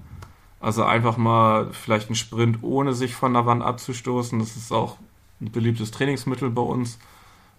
[0.59, 4.39] Also einfach mal vielleicht einen Sprint, ohne sich von der Wand abzustoßen.
[4.39, 4.97] Das ist auch
[5.43, 6.99] ein beliebtes Trainingsmittel bei uns,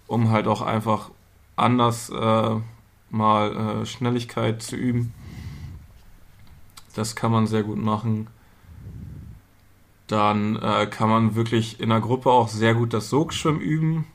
[0.07, 1.11] um halt auch einfach
[1.55, 2.55] anders äh,
[3.11, 5.13] mal äh, Schnelligkeit zu üben.
[6.93, 8.27] Das kann man sehr gut machen.
[10.07, 14.05] Dann äh, kann man wirklich in der Gruppe auch sehr gut das Sogschwimmen üben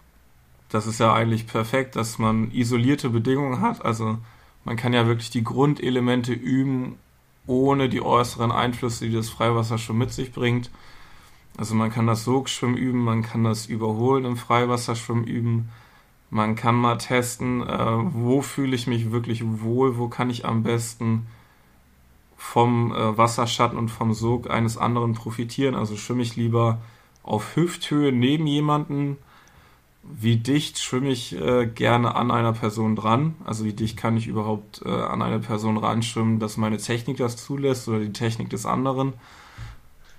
[0.69, 3.85] das ist ja eigentlich perfekt, dass man isolierte Bedingungen hat.
[3.85, 4.19] Also
[4.65, 6.97] man kann ja wirklich die Grundelemente üben,
[7.47, 10.71] ohne die äußeren Einflüsse, die das Freiwasser schon mit sich bringt.
[11.57, 15.71] Also man kann das Sogschwimmen üben, man kann das Überholen im Freiwasserschwimmen üben.
[16.31, 20.63] Man kann mal testen, äh, wo fühle ich mich wirklich wohl, wo kann ich am
[20.63, 21.27] besten
[22.39, 25.75] vom äh, Wasserschatten und vom Sog eines anderen profitieren.
[25.75, 26.81] Also schwimme ich lieber
[27.23, 29.19] auf Hüfthöhe neben jemanden
[30.11, 33.35] wie dicht schwimme ich äh, gerne an einer Person dran?
[33.45, 37.37] Also wie dicht kann ich überhaupt äh, an eine Person ranschwimmen, dass meine Technik das
[37.37, 39.13] zulässt oder die Technik des anderen?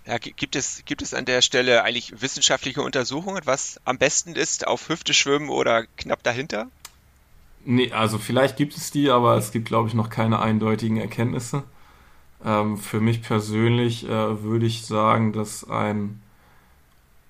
[0.06, 4.68] Ja, gibt es, gibt es an der Stelle eigentlich wissenschaftliche Untersuchungen, was am besten ist,
[4.68, 6.68] auf Hüfte schwimmen oder knapp dahinter?
[7.66, 11.64] Nee, also vielleicht gibt es die, aber es gibt, glaube ich, noch keine eindeutigen Erkenntnisse.
[12.44, 16.22] Ähm, für mich persönlich äh, würde ich sagen, dass ein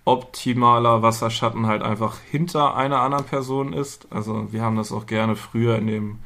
[0.06, 4.08] optimaler Wasserschatten halt einfach hinter einer anderen Person ist.
[4.12, 6.19] Also wir haben das auch gerne früher in dem,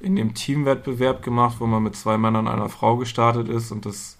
[0.00, 3.86] in dem Teamwettbewerb gemacht, wo man mit zwei Männern und einer Frau gestartet ist und
[3.86, 4.18] das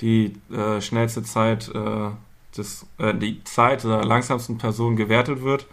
[0.00, 2.10] die äh, schnellste Zeit äh,
[2.56, 5.66] des, äh, die Zeit der langsamsten Person gewertet wird,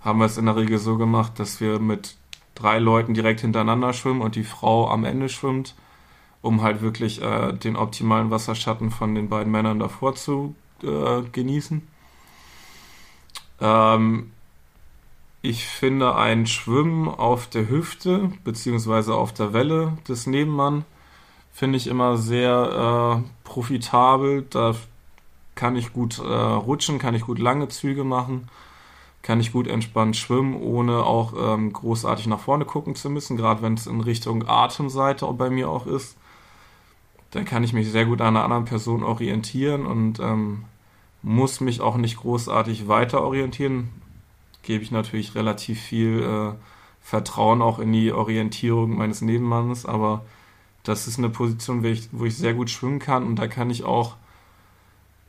[0.00, 2.16] haben wir es in der Regel so gemacht, dass wir mit
[2.54, 5.74] drei Leuten direkt hintereinander schwimmen und die Frau am Ende schwimmt,
[6.42, 11.86] um halt wirklich äh, den optimalen Wasserschatten von den beiden Männern davor zu äh, genießen.
[13.60, 14.32] Ähm,
[15.42, 20.84] ich finde ein Schwimmen auf der Hüfte beziehungsweise auf der Welle des Nebenmann
[21.52, 24.46] finde ich immer sehr äh, profitabel.
[24.48, 24.74] Da
[25.54, 28.48] kann ich gut äh, rutschen, kann ich gut lange Züge machen,
[29.22, 33.62] kann ich gut entspannt schwimmen, ohne auch ähm, großartig nach vorne gucken zu müssen, gerade
[33.62, 36.16] wenn es in Richtung Atemseite bei mir auch ist.
[37.30, 40.64] Dann kann ich mich sehr gut an einer anderen Person orientieren und ähm,
[41.22, 43.90] muss mich auch nicht großartig weiter orientieren.
[44.62, 46.52] Gebe ich natürlich relativ viel äh,
[47.00, 50.24] Vertrauen auch in die Orientierung meines Nebenmannes, aber
[50.82, 53.70] das ist eine Position, wo ich, wo ich sehr gut schwimmen kann und da kann
[53.70, 54.16] ich auch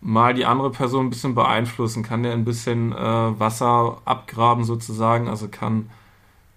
[0.02, 5.28] mal die andere Person ein bisschen beeinflussen, kann der ein bisschen äh, Wasser abgraben sozusagen,
[5.28, 5.90] also kann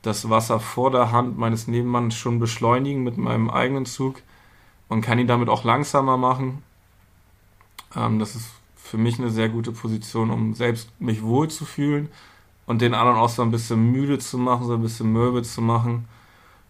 [0.02, 4.22] das Wasser vor der Hand meines Nebenmanns schon beschleunigen mit meinem eigenen Zug
[4.94, 6.62] und kann ihn damit auch langsamer machen.
[7.96, 12.10] Ähm, das ist für mich eine sehr gute Position, um selbst mich wohl zu fühlen
[12.66, 15.60] und den anderen auch so ein bisschen müde zu machen, so ein bisschen mürbe zu
[15.62, 16.06] machen.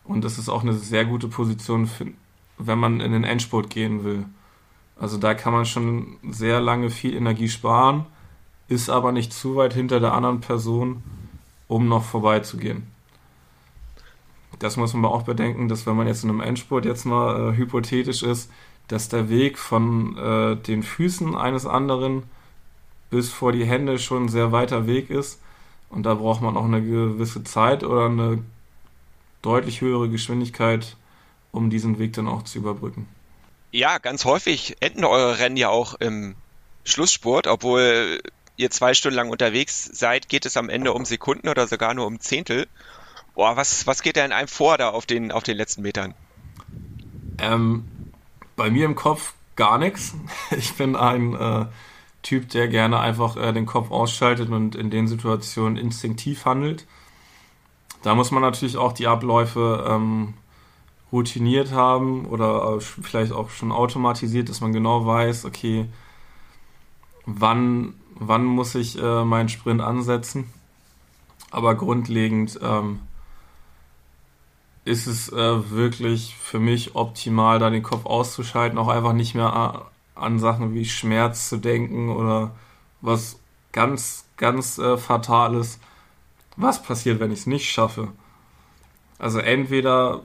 [0.04, 2.06] Und das ist auch eine sehr gute Position, für,
[2.56, 4.24] wenn man in den Endspurt gehen will.
[4.98, 8.06] Also da kann man schon sehr lange viel Energie sparen,
[8.68, 11.02] ist aber nicht zu weit hinter der anderen Person,
[11.68, 12.93] um noch vorbeizugehen.
[14.64, 17.52] Das muss man aber auch bedenken, dass wenn man jetzt in einem Endspurt jetzt mal
[17.52, 18.50] äh, hypothetisch ist,
[18.88, 22.22] dass der Weg von äh, den Füßen eines anderen
[23.10, 25.38] bis vor die Hände schon ein sehr weiter Weg ist.
[25.90, 28.42] Und da braucht man auch eine gewisse Zeit oder eine
[29.42, 30.96] deutlich höhere Geschwindigkeit,
[31.52, 33.06] um diesen Weg dann auch zu überbrücken.
[33.70, 36.36] Ja, ganz häufig enden eure Rennen ja auch im
[36.84, 38.18] Schlussspurt, obwohl
[38.56, 42.06] ihr zwei Stunden lang unterwegs seid, geht es am Ende um Sekunden oder sogar nur
[42.06, 42.66] um Zehntel.
[43.34, 46.14] Boah, was, was geht da in einem vor da auf den, auf den letzten Metern?
[47.38, 47.84] Ähm,
[48.56, 50.14] bei mir im Kopf gar nichts.
[50.56, 51.66] Ich bin ein äh,
[52.22, 56.86] Typ, der gerne einfach äh, den Kopf ausschaltet und in den Situationen instinktiv handelt.
[58.02, 60.34] Da muss man natürlich auch die Abläufe ähm,
[61.10, 65.86] routiniert haben oder vielleicht auch schon automatisiert, dass man genau weiß, okay,
[67.26, 70.52] wann, wann muss ich äh, meinen Sprint ansetzen.
[71.50, 73.00] Aber grundlegend ähm,
[74.84, 79.86] ist es äh, wirklich für mich optimal, da den Kopf auszuschalten, auch einfach nicht mehr
[80.14, 82.52] an Sachen wie Schmerz zu denken oder
[83.00, 83.38] was
[83.72, 85.78] ganz, ganz äh, Fatales.
[86.56, 88.08] Was passiert, wenn ich es nicht schaffe?
[89.18, 90.20] Also entweder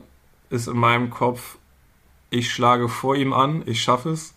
[0.50, 1.58] ist in meinem Kopf,
[2.30, 4.36] ich schlage vor ihm an, ich schaffe es,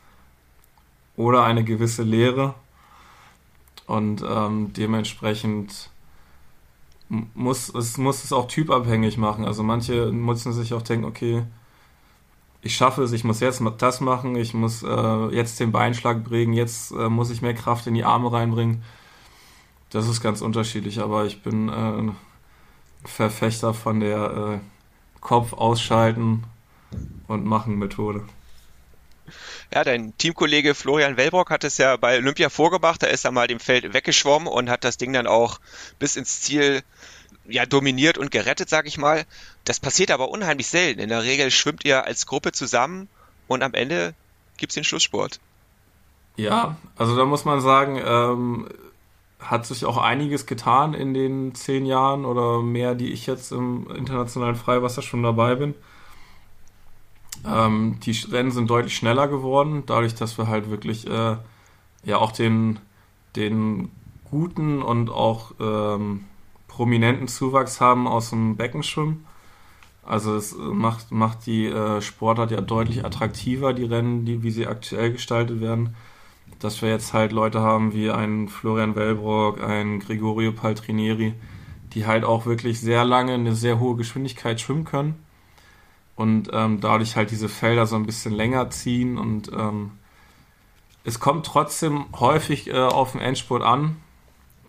[1.17, 2.55] oder eine gewisse Leere.
[3.87, 5.91] Und ähm, dementsprechend
[7.35, 9.45] muss es, muss es auch typabhängig machen.
[9.45, 11.45] Also manche müssen sich auch denken, okay,
[12.63, 16.53] ich schaffe es, ich muss jetzt das machen, ich muss äh, jetzt den Beinschlag bringen,
[16.53, 18.83] jetzt äh, muss ich mehr Kraft in die Arme reinbringen.
[19.91, 22.13] Das ist ganz unterschiedlich, aber ich bin äh,
[23.05, 26.45] Verfechter von der äh, Kopf ausschalten
[27.29, 28.23] und machen Methode.
[29.73, 33.03] Ja, dein Teamkollege Florian Wellbrock hat es ja bei Olympia vorgemacht.
[33.03, 35.61] Da ist er mal dem Feld weggeschwommen und hat das Ding dann auch
[35.99, 36.83] bis ins Ziel
[37.47, 39.25] ja, dominiert und gerettet, sag ich mal.
[39.65, 41.01] Das passiert aber unheimlich selten.
[41.01, 43.09] In der Regel schwimmt ihr als Gruppe zusammen
[43.49, 44.15] und am Ende
[44.57, 45.41] gibt's den Schlusssport.
[46.37, 48.69] Ja, also da muss man sagen, ähm,
[49.39, 53.91] hat sich auch einiges getan in den zehn Jahren oder mehr, die ich jetzt im
[53.91, 55.75] internationalen Freiwasser schon dabei bin.
[57.47, 61.37] Ähm, die Rennen sind deutlich schneller geworden, dadurch, dass wir halt wirklich äh,
[62.05, 62.79] ja auch den,
[63.37, 63.91] den
[64.31, 66.25] guten und auch ähm,
[66.69, 69.27] prominenten Zuwachs haben aus dem Beckenschwimmen.
[70.05, 74.67] Also es macht, macht die äh, Sportart ja deutlich attraktiver, die Rennen, die, wie sie
[74.67, 75.95] aktuell gestaltet werden
[76.63, 81.35] dass wir jetzt halt Leute haben wie ein Florian Wellbrock, ein Gregorio Paltrinieri,
[81.93, 85.17] die halt auch wirklich sehr lange eine sehr hohe Geschwindigkeit schwimmen können
[86.17, 89.93] und ähm, dadurch halt diese Felder so ein bisschen länger ziehen und ähm,
[91.05, 93.97] es kommt trotzdem häufig äh, auf den Endspurt an,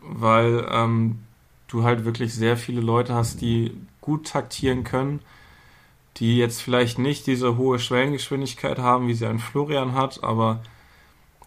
[0.02, 1.20] weil ähm,
[1.68, 5.22] du halt wirklich sehr viele Leute hast, die gut taktieren können,
[6.18, 10.62] die jetzt vielleicht nicht diese hohe Schwellengeschwindigkeit haben, wie sie ein Florian hat, aber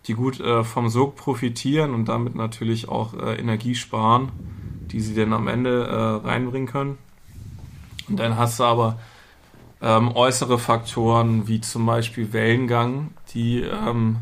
[0.07, 4.31] die gut äh, vom Sog profitieren und damit natürlich auch äh, Energie sparen,
[4.93, 6.99] die sie dann am Ende äh, reinbringen können.
[8.09, 8.99] Und dann hast du aber
[9.87, 14.17] ähm, äußere Faktoren wie zum Beispiel Wellengang, die ähm,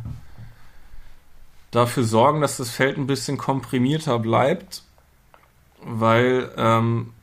[1.71, 4.83] dafür sorgen, dass das Feld ein bisschen komprimierter bleibt,
[5.83, 7.15] weil ähm,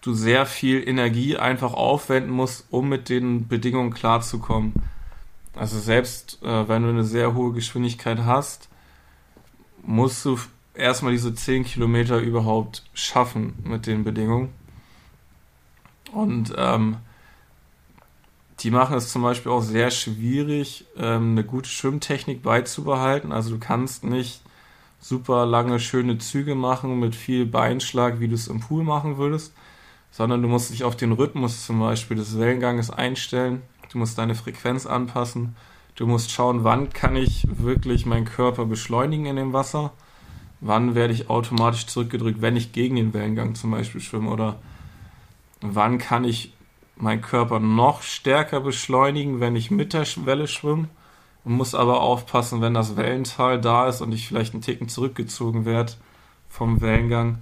[0.00, 4.72] du sehr viel Energie einfach aufwenden musst, um mit den Bedingungen klarzukommen.
[5.54, 8.70] Also selbst äh, wenn du eine sehr hohe Geschwindigkeit hast,
[9.82, 10.38] musst du
[10.72, 14.54] erstmal diese 10 Kilometer überhaupt schaffen mit den Bedingungen.
[16.12, 16.96] Und ähm,
[18.62, 23.32] die machen es zum Beispiel auch sehr schwierig, ähm, eine gute Schwimmtechnik beizubehalten.
[23.32, 24.42] Also du kannst nicht
[25.00, 29.52] super lange, schöne Züge machen mit viel Beinschlag, wie du es im Pool machen würdest,
[30.12, 33.62] sondern du musst dich auf den Rhythmus zum Beispiel des Wellenganges einstellen.
[33.90, 35.56] Du musst deine Frequenz anpassen.
[35.96, 39.92] Du musst schauen, wann kann ich wirklich meinen Körper beschleunigen in dem Wasser.
[40.60, 44.60] Wann werde ich automatisch zurückgedrückt, wenn ich gegen den Wellengang zum Beispiel schwimme oder
[45.60, 46.54] wann kann ich
[46.96, 50.88] meinen Körper noch stärker beschleunigen, wenn ich mit der Welle schwimme.
[51.44, 55.94] Muss aber aufpassen, wenn das Wellental da ist und ich vielleicht einen Ticken zurückgezogen werde
[56.48, 57.38] vom Wellengang.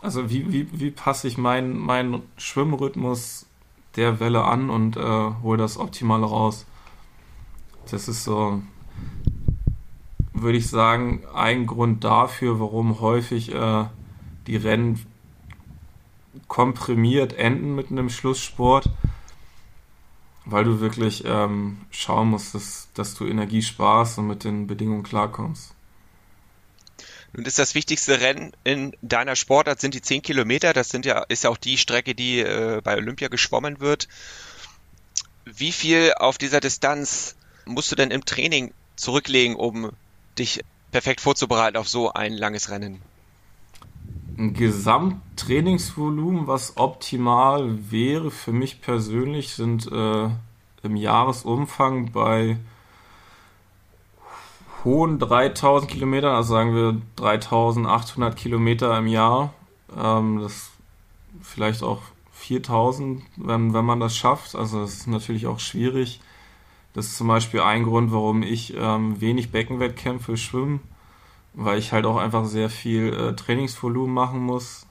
[0.00, 3.46] Also wie, wie, wie passe ich meinen, meinen Schwimmrhythmus
[3.96, 6.66] der Welle an und äh, hole das Optimale raus.
[7.90, 8.62] Das ist so,
[10.32, 13.84] würde ich sagen, ein Grund dafür, warum häufig äh,
[14.46, 15.04] die Rennen
[16.48, 18.88] komprimiert enden mit einem Schlusssport,
[20.44, 25.02] weil du wirklich ähm, schauen musst, dass, dass du Energie sparst und mit den Bedingungen
[25.02, 25.74] klarkommst.
[27.34, 30.72] Nun ist das wichtigste Rennen in deiner Sportart sind die 10 Kilometer.
[30.72, 34.08] Das sind ja, ist ja auch die Strecke, die äh, bei Olympia geschwommen wird.
[35.44, 37.36] Wie viel auf dieser Distanz
[37.66, 39.92] musst du denn im Training zurücklegen, um
[40.38, 43.02] dich perfekt vorzubereiten auf so ein langes Rennen?
[44.38, 50.28] Ein Gesamttrainingsvolumen, was optimal wäre für mich persönlich, sind äh,
[50.82, 52.56] im Jahresumfang bei
[54.84, 59.52] hohen 3000 Kilometern, also sagen wir 3800 Kilometer im Jahr.
[59.96, 60.70] Ähm, das
[61.42, 64.54] vielleicht auch 4000, wenn, wenn man das schafft.
[64.54, 66.20] Also das ist natürlich auch schwierig.
[66.92, 70.78] Das ist zum Beispiel ein Grund, warum ich ähm, wenig Beckenwettkämpfe schwimme
[71.58, 74.86] weil ich halt auch einfach sehr viel äh, Trainingsvolumen machen muss.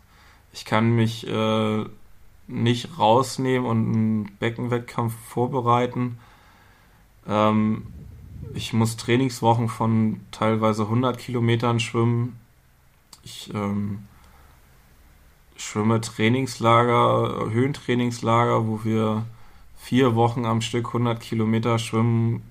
[0.51, 1.85] Ich kann mich äh,
[2.47, 6.19] nicht rausnehmen und einen Beckenwettkampf vorbereiten.
[7.25, 7.87] Ähm,
[8.53, 12.37] ich muss Trainingswochen von teilweise 100 Kilometern schwimmen.
[13.23, 13.99] Ich ähm,
[15.55, 19.25] schwimme Trainingslager, Höhentrainingslager, wo wir
[19.77, 22.41] vier Wochen am Stück 100 Kilometer schwimmen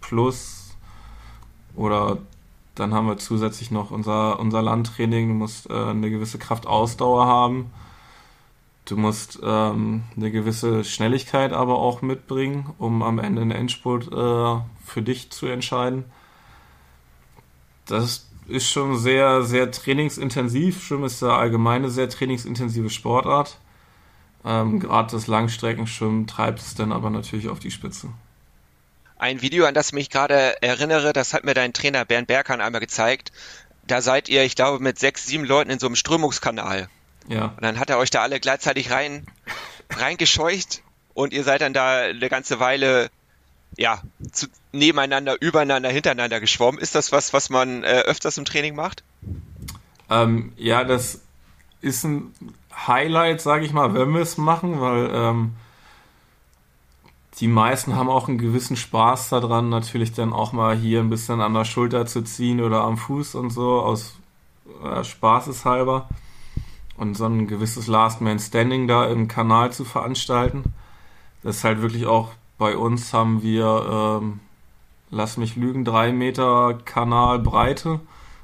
[0.00, 0.78] plus
[1.74, 2.18] oder
[2.74, 5.28] dann haben wir zusätzlich noch unser, unser Landtraining.
[5.28, 7.70] Du musst äh, eine gewisse Kraftausdauer haben.
[8.84, 14.62] Du musst ähm, eine gewisse Schnelligkeit aber auch mitbringen, um am Ende einen Endspurt äh,
[14.84, 16.04] für dich zu entscheiden.
[17.86, 20.82] Das ist schon sehr, sehr trainingsintensiv.
[20.82, 23.58] Schwimmen ist ja allgemein eine sehr trainingsintensive Sportart.
[24.44, 28.08] Ähm, Gerade das Langstreckenschwimmen treibt es dann aber natürlich auf die Spitze
[29.20, 32.60] ein Video, an das ich mich gerade erinnere, das hat mir dein Trainer Bernd Berghahn
[32.60, 33.32] einmal gezeigt.
[33.86, 36.88] Da seid ihr, ich glaube, mit sechs, sieben Leuten in so einem Strömungskanal.
[37.28, 37.46] Ja.
[37.46, 39.26] Und dann hat er euch da alle gleichzeitig rein,
[39.90, 43.10] reingescheucht und ihr seid dann da eine ganze Weile,
[43.76, 44.00] ja,
[44.32, 46.80] zu, nebeneinander, übereinander, hintereinander geschwommen.
[46.80, 49.04] Ist das was, was man äh, öfters im Training macht?
[50.08, 51.20] Ähm, ja, das
[51.82, 52.34] ist ein
[52.74, 55.52] Highlight, sage ich mal, wenn wir es machen, weil ähm,
[57.40, 61.40] die meisten haben auch einen gewissen Spaß daran, natürlich dann auch mal hier ein bisschen
[61.40, 64.18] an der Schulter zu ziehen oder am Fuß und so, aus
[64.84, 66.08] äh, Spaßeshalber.
[66.98, 70.64] Und so ein gewisses Last Man Standing da im Kanal zu veranstalten.
[71.42, 74.40] Das ist halt wirklich auch bei uns haben wir, ähm,
[75.08, 78.00] lass mich lügen, drei Meter Kanalbreite.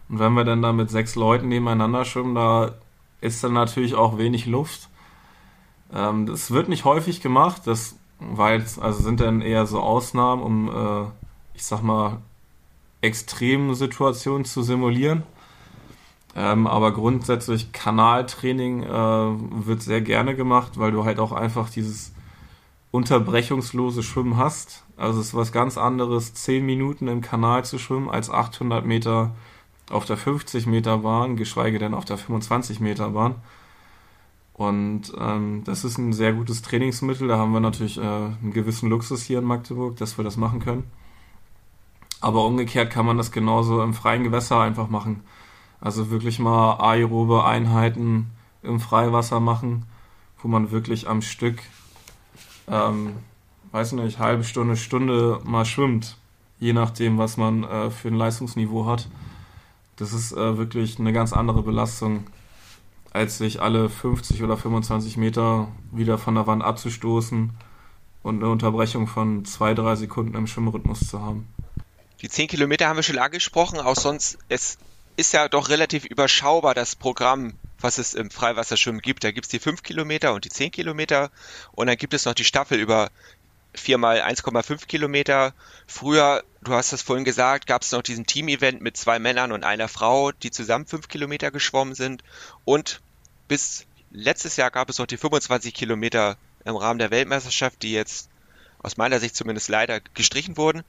[0.09, 2.73] Und wenn wir dann da mit sechs Leuten nebeneinander schwimmen, da
[3.21, 4.89] ist dann natürlich auch wenig Luft.
[5.93, 7.63] Ähm, das wird nicht häufig gemacht.
[7.67, 11.09] Das weil es also sind dann eher so Ausnahmen, um, äh,
[11.55, 12.19] ich sag mal,
[13.01, 15.23] extremen Situationen zu simulieren.
[16.35, 18.89] Ähm, aber grundsätzlich Kanaltraining äh,
[19.67, 22.13] wird sehr gerne gemacht, weil du halt auch einfach dieses
[22.91, 24.85] unterbrechungslose Schwimmen hast.
[24.97, 29.35] Also es ist was ganz anderes, 10 Minuten im Kanal zu schwimmen, als 800 Meter
[29.91, 33.37] auf der 50 Meter Bahn, geschweige denn auf der 25 Meter Bahn.
[34.57, 37.29] Und ähm, das ist ein sehr gutes Trainingsmittel.
[37.29, 40.61] Da haben wir natürlich äh, einen gewissen Luxus hier in Magdeburg, dass wir das machen
[40.61, 40.85] können.
[42.23, 45.23] Aber umgekehrt kann man das genauso im freien Gewässer einfach machen.
[45.79, 48.31] Also wirklich mal aerobe Einheiten
[48.63, 49.85] im Freiwasser machen,
[50.39, 51.59] wo man wirklich am Stück,
[52.67, 53.13] ähm,
[53.73, 56.17] weiß nicht, halbe Stunde, Stunde mal schwimmt,
[56.61, 59.07] je nachdem, was man äh, für ein Leistungsniveau hat.
[59.97, 62.25] Das ist äh, wirklich eine ganz andere Belastung
[63.17, 67.51] als sich alle 50 oder 25 Meter wieder von der Wand abzustoßen
[68.23, 71.49] und eine Unterbrechung von zwei, drei Sekunden im Schwimmrhythmus zu haben.
[72.21, 74.79] Die 10 Kilometer haben wir schon angesprochen, auch sonst, es
[75.17, 79.25] ist ja doch relativ überschaubar, das Programm, was es im Freiwasserschwimmen gibt.
[79.25, 81.31] Da gibt es die 5 Kilometer und die 10 Kilometer
[81.73, 83.11] und dann gibt es noch die Staffel über
[83.75, 85.55] 4 mal 1,5 Kilometer.
[85.87, 89.65] Früher, du hast das vorhin gesagt, gab es noch diesen Team-Event mit zwei Männern und
[89.65, 92.23] einer Frau, die zusammen 5 Kilometer geschwommen sind.
[92.65, 93.01] Und
[93.49, 98.29] bis letztes Jahr gab es noch die 25 Kilometer im Rahmen der Weltmeisterschaft, die jetzt
[98.79, 100.83] aus meiner Sicht zumindest leider gestrichen wurden.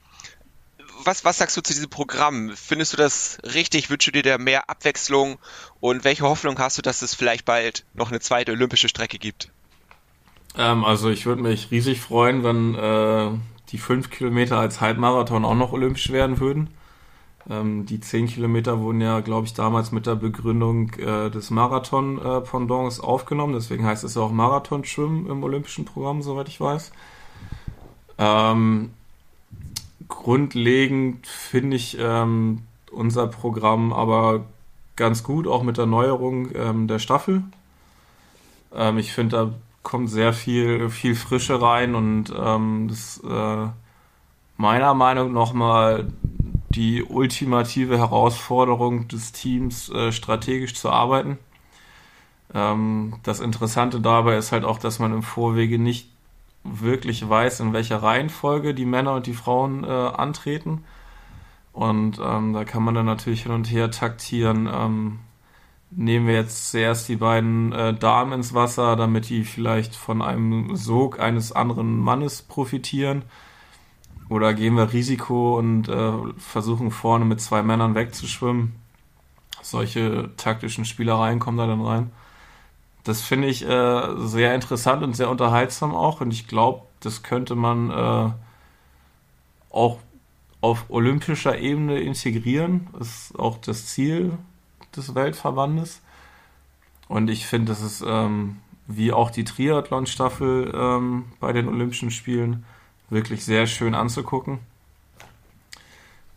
[1.04, 2.52] Was, was sagst du zu diesem Programm?
[2.56, 3.88] Findest du das richtig?
[3.88, 5.38] Wünschst du dir da mehr Abwechslung?
[5.80, 9.50] Und welche Hoffnung hast du, dass es vielleicht bald noch eine zweite olympische Strecke gibt?
[10.56, 13.38] Ähm, also ich würde mich riesig freuen, wenn äh,
[13.70, 16.70] die fünf Kilometer als Halbmarathon auch noch olympisch werden würden.
[17.50, 23.00] Ähm, die 10 Kilometer wurden ja, glaube ich, damals mit der Begründung äh, des Marathon-Pendants
[23.00, 23.54] aufgenommen.
[23.54, 26.92] Deswegen heißt es auch Marathon-Schwimmen im olympischen Programm, soweit ich weiß.
[28.18, 28.90] Ähm,
[30.08, 34.44] grundlegend finde ich ähm, unser Programm aber
[34.96, 37.44] ganz gut, auch mit der Neuerung ähm, der Staffel.
[38.74, 43.68] Ähm, ich finde, da kommt sehr viel, viel Frische rein und ähm, das äh,
[44.58, 46.08] meiner Meinung nach nochmal
[46.70, 51.38] die ultimative Herausforderung des Teams, äh, strategisch zu arbeiten.
[52.54, 56.08] Ähm, das Interessante dabei ist halt auch, dass man im Vorwege nicht
[56.64, 60.84] wirklich weiß, in welcher Reihenfolge die Männer und die Frauen äh, antreten.
[61.72, 64.68] Und ähm, da kann man dann natürlich hin und her taktieren.
[64.72, 65.20] Ähm,
[65.90, 70.76] nehmen wir jetzt zuerst die beiden äh, Damen ins Wasser, damit die vielleicht von einem
[70.76, 73.22] Sog eines anderen Mannes profitieren
[74.28, 78.74] oder gehen wir Risiko und äh, versuchen vorne mit zwei Männern wegzuschwimmen?
[79.62, 82.10] Solche taktischen Spielereien kommen da dann rein.
[83.04, 86.20] Das finde ich äh, sehr interessant und sehr unterhaltsam auch.
[86.20, 88.30] Und ich glaube, das könnte man äh,
[89.70, 89.98] auch
[90.60, 92.88] auf olympischer Ebene integrieren.
[93.00, 94.36] Ist auch das Ziel
[94.94, 96.02] des Weltverbandes.
[97.08, 102.64] Und ich finde, das ist ähm, wie auch die Triathlon-Staffel ähm, bei den Olympischen Spielen
[103.10, 104.58] wirklich sehr schön anzugucken.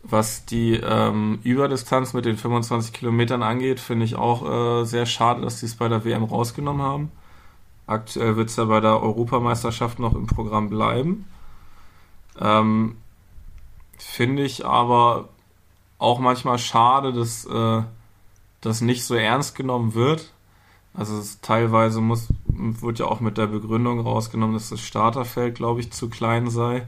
[0.02, 5.42] Was die ähm, Überdistanz mit den 25 Kilometern angeht, finde ich auch äh, sehr schade,
[5.42, 7.12] dass sie es bei der WM rausgenommen haben.
[7.86, 11.26] Aktuell wird es ja bei der Europameisterschaft noch im Programm bleiben.
[12.40, 12.96] Ähm,
[13.96, 15.28] finde ich aber
[15.98, 17.82] auch manchmal schade, dass äh,
[18.60, 20.32] das nicht so ernst genommen wird.
[20.94, 25.80] Also es teilweise muss, wird ja auch mit der Begründung rausgenommen, dass das Starterfeld, glaube
[25.80, 26.86] ich, zu klein sei.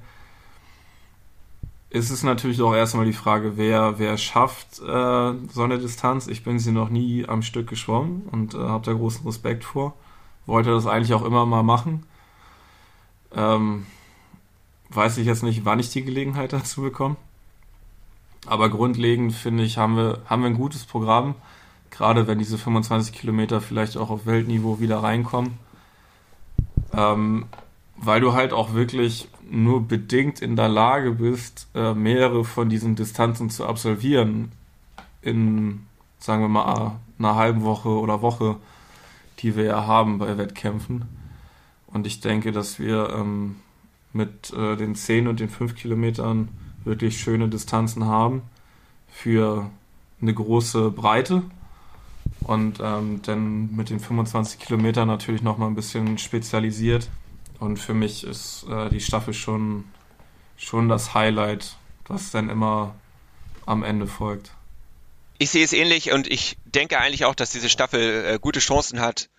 [1.91, 6.27] Es ist natürlich auch erstmal die Frage, wer, wer schafft äh, so eine Distanz.
[6.27, 9.95] Ich bin sie noch nie am Stück geschwommen und äh, habe da großen Respekt vor.
[10.47, 12.05] Wollte das eigentlich auch immer mal machen.
[13.33, 13.87] Ähm,
[14.91, 17.17] weiß ich jetzt nicht, wann ich die Gelegenheit dazu bekomme.
[18.47, 21.35] Aber grundlegend finde ich, haben wir, haben wir ein gutes Programm
[21.95, 25.59] gerade wenn diese 25 Kilometer vielleicht auch auf Weltniveau wieder reinkommen.
[26.93, 27.47] Ähm,
[27.97, 32.97] weil du halt auch wirklich nur bedingt in der Lage bist, äh, mehrere von diesen
[32.97, 34.51] Distanzen zu absolvieren
[35.23, 35.87] in,
[36.19, 38.57] sagen wir mal, einer halben Woche oder Woche,
[39.39, 41.05] die wir ja haben bei Wettkämpfen.
[41.87, 43.57] Und ich denke, dass wir ähm,
[44.13, 46.49] mit äh, den 10 und den 5 Kilometern
[46.83, 48.43] wirklich schöne Distanzen haben
[49.09, 49.71] für
[50.21, 51.45] eine große Breite
[52.45, 57.09] und ähm, dann mit den 25 Kilometern natürlich nochmal ein bisschen spezialisiert.
[57.59, 59.85] Und für mich ist äh, die Staffel schon,
[60.57, 61.77] schon das Highlight,
[62.07, 62.95] was dann immer
[63.67, 64.51] am Ende folgt.
[65.39, 69.01] Ich sehe es ähnlich und ich denke eigentlich auch, dass diese Staffel äh, gute Chancen
[69.01, 69.31] hat,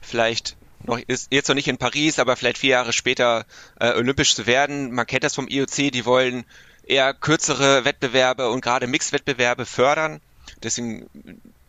[0.00, 3.46] vielleicht noch ist jetzt noch nicht in Paris, aber vielleicht vier Jahre später
[3.80, 4.92] äh, olympisch zu werden.
[4.92, 6.44] Man kennt das vom IOC, die wollen
[6.84, 10.20] eher kürzere Wettbewerbe und gerade Mixwettbewerbe fördern.
[10.62, 11.08] Deswegen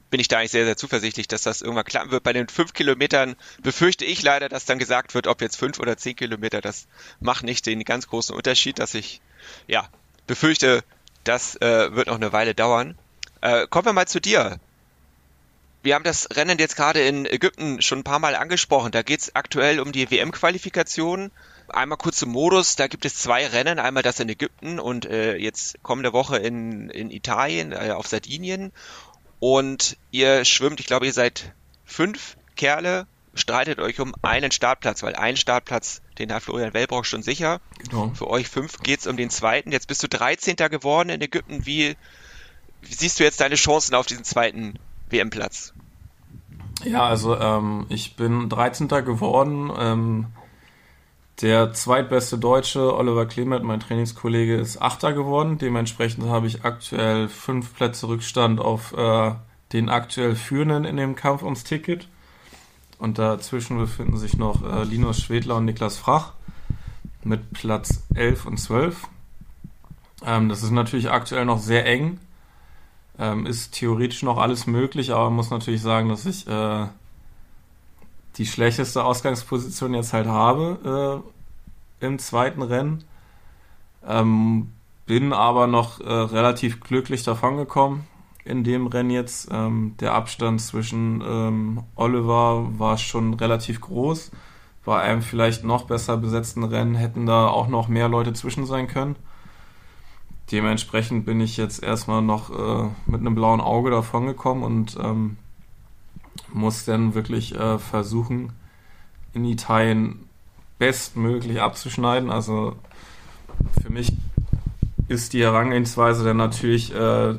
[0.09, 2.23] bin ich da eigentlich sehr, sehr zuversichtlich, dass das irgendwann klappen wird.
[2.23, 5.97] Bei den fünf Kilometern befürchte ich leider, dass dann gesagt wird, ob jetzt fünf oder
[5.97, 6.87] zehn Kilometer, das
[7.19, 9.21] macht nicht den ganz großen Unterschied, dass ich,
[9.67, 9.89] ja,
[10.25, 10.83] befürchte,
[11.23, 12.97] das äh, wird noch eine Weile dauern.
[13.41, 14.59] Äh, kommen wir mal zu dir.
[15.83, 18.91] Wir haben das Rennen jetzt gerade in Ägypten schon ein paar Mal angesprochen.
[18.91, 21.31] Da geht es aktuell um die WM-Qualifikation.
[21.69, 22.75] Einmal kurz zum Modus.
[22.75, 23.79] Da gibt es zwei Rennen.
[23.79, 28.71] Einmal das in Ägypten und äh, jetzt kommende Woche in, in Italien, äh, auf Sardinien.
[29.39, 31.53] Und ihr schwimmt, ich glaube, ihr seid
[31.85, 37.21] fünf Kerle, streitet euch um einen Startplatz, weil ein Startplatz, den hat Florian Wellbrock schon
[37.21, 37.61] sicher.
[37.77, 38.11] Genau.
[38.15, 39.71] Für euch fünf geht es um den zweiten.
[39.71, 40.55] Jetzt bist du 13.
[40.55, 41.65] geworden in Ägypten.
[41.65, 41.95] Wie,
[42.81, 44.79] wie siehst du jetzt deine Chancen auf diesen zweiten
[45.09, 45.73] WM-Platz?
[46.83, 48.87] Ja, also ähm, ich bin 13.
[48.87, 49.71] geworden.
[49.77, 50.25] Ähm,
[51.41, 55.57] der zweitbeste Deutsche, Oliver Clement, mein Trainingskollege, ist Achter geworden.
[55.59, 59.33] Dementsprechend habe ich aktuell fünf Plätze Rückstand auf äh,
[59.73, 62.07] den aktuell Führenden in dem Kampf ums Ticket.
[62.97, 66.33] Und dazwischen befinden sich noch äh, Linus Schwedler und Niklas Frach
[67.23, 69.07] mit Platz 11 und 12.
[70.25, 72.19] Ähm, das ist natürlich aktuell noch sehr eng.
[73.19, 76.87] Ähm, ist theoretisch noch alles möglich, aber man muss natürlich sagen, dass ich äh,
[78.37, 81.23] die schlechteste Ausgangsposition jetzt halt habe
[82.01, 83.03] äh, im zweiten Rennen.
[84.05, 84.71] Ähm,
[85.05, 88.07] bin aber noch äh, relativ glücklich davon gekommen
[88.47, 89.49] in dem Rennen jetzt.
[89.51, 94.31] Ähm, der Abstand zwischen ähm, Oliver war schon relativ groß.
[94.85, 98.87] Bei einem vielleicht noch besser besetzten Rennen hätten da auch noch mehr Leute zwischen sein
[98.87, 99.17] können.
[100.51, 105.37] Dementsprechend bin ich jetzt erstmal noch äh, mit einem blauen Auge davon gekommen und ähm,
[106.53, 108.53] muss dann wirklich äh, versuchen,
[109.33, 110.27] in Italien
[110.79, 112.29] bestmöglich abzuschneiden.
[112.31, 112.75] Also
[113.81, 114.13] für mich
[115.07, 117.35] ist die Herangehensweise dann natürlich äh,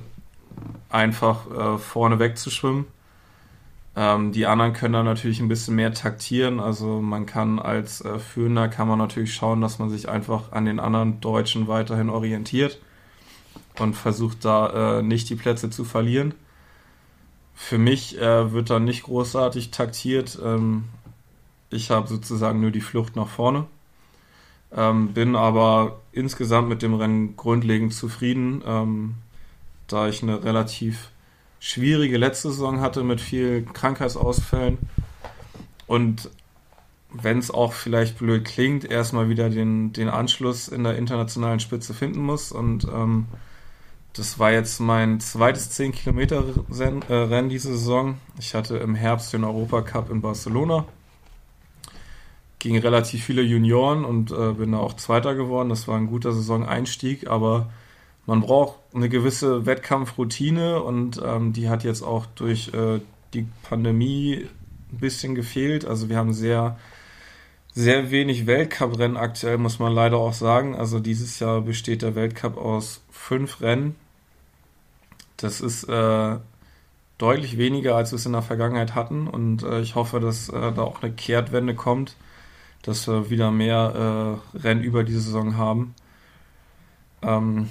[0.89, 2.87] einfach äh, vorne wegzuschwimmen.
[3.97, 6.61] Ähm, die anderen können dann natürlich ein bisschen mehr taktieren.
[6.61, 10.65] Also man kann als äh, Führender kann man natürlich schauen, dass man sich einfach an
[10.65, 12.79] den anderen Deutschen weiterhin orientiert
[13.79, 16.35] und versucht da äh, nicht die Plätze zu verlieren.
[17.61, 20.39] Für mich äh, wird da nicht großartig taktiert.
[20.43, 20.85] Ähm,
[21.71, 23.67] ich habe sozusagen nur die Flucht nach vorne.
[24.75, 29.17] Ähm, bin aber insgesamt mit dem Rennen grundlegend zufrieden, ähm,
[29.89, 31.11] da ich eine relativ
[31.59, 34.79] schwierige letzte Saison hatte mit vielen Krankheitsausfällen.
[35.89, 36.31] Und
[37.11, 41.93] wenn es auch vielleicht blöd klingt, erstmal wieder den, den Anschluss in der internationalen Spitze
[41.93, 42.53] finden muss.
[42.53, 43.27] Und ähm,
[44.15, 46.45] das war jetzt mein zweites 10 Kilometer
[46.79, 48.19] äh, Rennen diese Saison.
[48.39, 50.87] Ich hatte im Herbst den Europacup in Barcelona.
[52.59, 55.69] Gegen relativ viele Junioren und äh, bin da auch Zweiter geworden.
[55.69, 57.71] Das war ein guter Saison-Einstieg, aber
[58.27, 63.01] man braucht eine gewisse Wettkampfroutine und ähm, die hat jetzt auch durch äh,
[63.33, 64.47] die Pandemie
[64.93, 65.87] ein bisschen gefehlt.
[65.87, 66.77] Also wir haben sehr,
[67.73, 70.75] sehr wenig Weltcuprennen aktuell, muss man leider auch sagen.
[70.75, 73.95] Also dieses Jahr besteht der Weltcup aus fünf Rennen
[75.39, 76.37] das ist äh,
[77.17, 79.27] deutlich weniger, als wir es in der Vergangenheit hatten.
[79.29, 82.17] Und äh, ich hoffe, dass äh, da auch eine Kehrtwende kommt,
[82.83, 85.95] dass wir wieder mehr äh, Rennen über die Saison haben.
[87.23, 87.69] Ähm,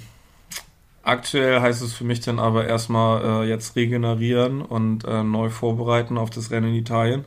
[1.02, 6.16] aktuell heißt es für mich dann aber erstmal äh, jetzt regenerieren und äh, neu vorbereiten
[6.18, 7.24] auf das Rennen in Italien.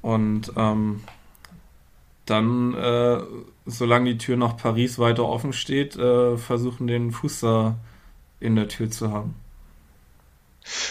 [0.00, 1.02] Und ähm,
[2.26, 2.74] dann,
[3.66, 7.76] solange die Tür nach Paris weiter offen steht, äh, versuchen den Fuß da
[8.40, 9.34] in der Tür zu haben.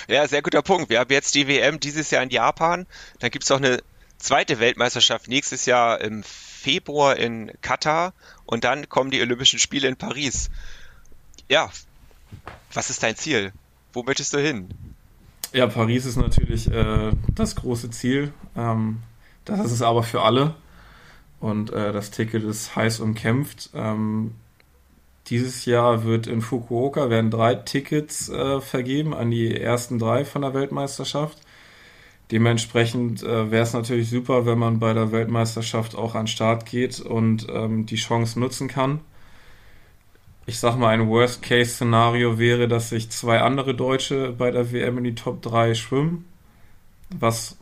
[0.08, 0.90] Ja, sehr guter Punkt.
[0.90, 2.86] Wir haben jetzt die WM dieses Jahr in Japan.
[3.20, 3.82] Dann gibt es auch eine
[4.18, 8.14] zweite Weltmeisterschaft nächstes Jahr im Februar in Katar
[8.46, 10.50] und dann kommen die Olympischen Spiele in Paris.
[11.50, 11.70] Ja,
[12.74, 13.52] was ist dein Ziel?
[13.92, 14.70] Wo möchtest du hin?
[15.52, 18.34] Ja, Paris ist natürlich äh, das große Ziel.
[18.56, 19.04] Ähm,
[19.46, 20.56] das ist es aber für alle.
[21.44, 23.72] Und äh, das Ticket ist heiß umkämpft.
[23.76, 24.32] Ähm,
[25.28, 30.44] dieses Jahr wird in Fukuoka werden drei Tickets äh, vergeben an die ersten drei von
[30.44, 31.39] der Weltmeisterschaft.
[32.32, 37.02] Dementsprechend äh, wäre es natürlich super, wenn man bei der Weltmeisterschaft auch an Start geht
[37.02, 39.02] und ähm, die Chance nutzen kann.
[40.46, 45.04] Ich sag mal, ein Worst-Case-Szenario wäre, dass sich zwei andere Deutsche bei der WM in
[45.04, 46.24] die Top 3 schwimmen,
[47.10, 47.58] was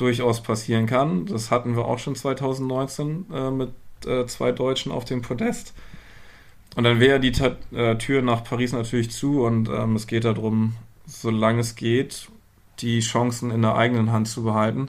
[0.00, 1.26] durchaus passieren kann.
[1.26, 3.70] Das hatten wir auch schon 2019 äh, mit
[4.06, 5.74] äh, zwei Deutschen auf dem Podest.
[6.76, 7.32] Und dann wäre die
[7.74, 10.74] äh, Tür nach Paris natürlich zu und ähm, es geht darum,
[11.06, 12.28] solange es geht,
[12.80, 14.88] die Chancen in der eigenen Hand zu behalten.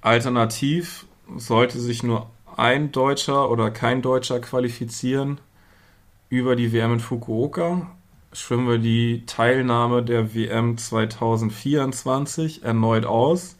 [0.00, 1.06] Alternativ
[1.36, 5.40] sollte sich nur ein Deutscher oder kein Deutscher qualifizieren
[6.28, 7.95] über die WM in Fukuoka,
[8.36, 13.56] schwimmen wir die Teilnahme der WM 2024 erneut aus.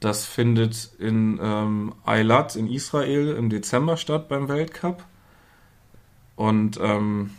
[0.00, 5.04] Das findet in ähm, Eilat in Israel im Dezember statt beim Weltcup.
[6.36, 7.30] Und ähm,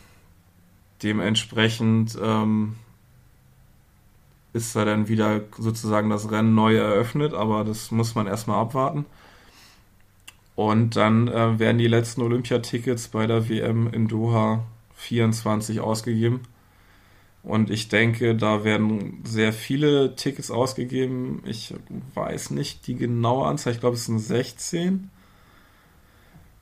[1.03, 2.75] dementsprechend ähm,
[4.51, 9.05] ist da dann wieder sozusagen das Rennen neu eröffnet, aber das muss man erstmal abwarten.
[10.55, 14.65] Und dann äh, werden die letzten Olympiatickets bei der WM in Doha
[14.99, 16.41] 24 ausgegeben.
[17.41, 21.41] Und ich denke, da werden sehr viele Tickets ausgegeben.
[21.45, 21.73] Ich
[22.13, 23.73] weiß nicht die genaue Anzahl.
[23.73, 25.09] Ich glaube, es sind 16.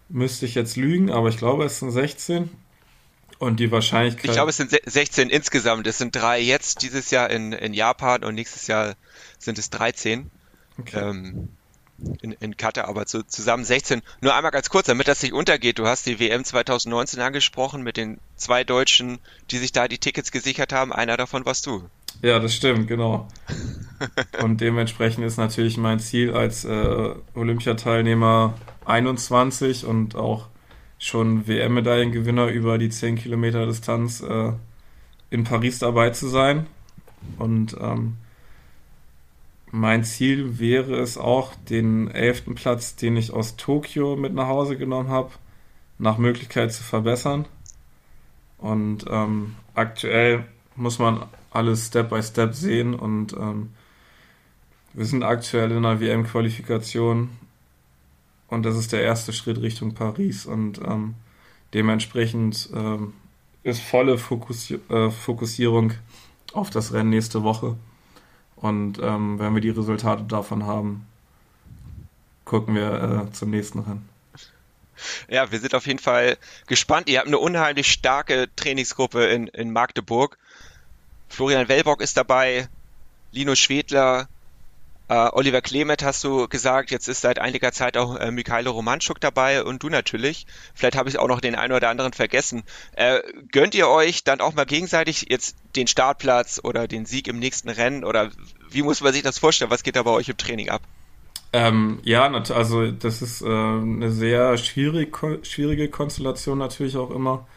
[0.10, 2.50] Müsste ich jetzt lügen, aber ich glaube, es sind 16.
[3.40, 4.26] Und die Wahrscheinlichkeit.
[4.26, 5.86] Ich glaube, es sind 16 insgesamt.
[5.88, 8.96] Es sind drei jetzt dieses Jahr in, in Japan und nächstes Jahr
[9.38, 10.30] sind es 13.
[10.80, 11.10] Okay.
[11.10, 11.50] Ähm,
[12.22, 14.02] in, in Katar, aber zu, zusammen 16.
[14.22, 15.80] Nur einmal ganz kurz, damit das nicht untergeht.
[15.80, 19.20] Du hast die WM 2019 angesprochen mit den zwei Deutschen,
[19.52, 20.94] die sich da die Tickets gesichert haben.
[20.94, 21.90] Einer davon warst du.
[22.22, 23.28] Ja, das stimmt, genau.
[24.42, 30.48] Und dementsprechend ist natürlich mein Ziel als äh, Olympiateilnehmer 21 und auch
[30.98, 34.54] schon WM-Medaillengewinner über die 10 Kilometer Distanz äh,
[35.30, 36.68] in Paris dabei zu sein.
[37.38, 38.18] Und ähm,
[39.72, 44.78] mein Ziel wäre es auch, den elften Platz, den ich aus Tokio mit nach Hause
[44.78, 45.32] genommen habe,
[45.98, 47.46] nach Möglichkeit zu verbessern.
[48.58, 50.46] Und ähm, aktuell
[50.76, 53.72] muss man alles Step by Step sehen und ähm,
[54.94, 57.30] wir sind aktuell in einer WM-Qualifikation
[58.48, 61.16] und das ist der erste Schritt Richtung Paris und ähm,
[61.74, 63.14] dementsprechend ähm,
[63.64, 65.94] ist volle Fokussi äh, Fokussierung
[66.54, 67.76] auf das Rennen nächste Woche.
[68.58, 71.08] Und ähm, wenn wir die Resultate davon haben,
[72.44, 74.10] gucken wir äh, zum nächsten Rennen.
[75.30, 77.08] Ja, wir sind auf jeden Fall gespannt.
[77.08, 80.38] Ihr habt eine unheimlich starke Trainingsgruppe in, in Magdeburg.
[81.30, 82.68] Florian Wellbock ist dabei,
[83.32, 84.28] Lino Schwedler,
[85.10, 89.20] äh, Oliver Klemet hast du gesagt, jetzt ist seit einiger Zeit auch äh, Mikhailo Romanschuk
[89.22, 90.48] dabei und du natürlich.
[90.74, 92.64] Vielleicht habe ich auch noch den einen oder anderen vergessen.
[92.94, 97.40] Äh, gönnt ihr euch dann auch mal gegenseitig jetzt den Startplatz oder den Sieg im
[97.40, 98.32] nächsten Rennen oder
[98.70, 99.72] wie muss man sich das vorstellen?
[99.72, 100.82] Was geht da bei euch im Training ab?
[101.54, 107.48] Ähm, ja, also das ist äh, eine sehr schwierig, schwierige Konstellation natürlich auch immer.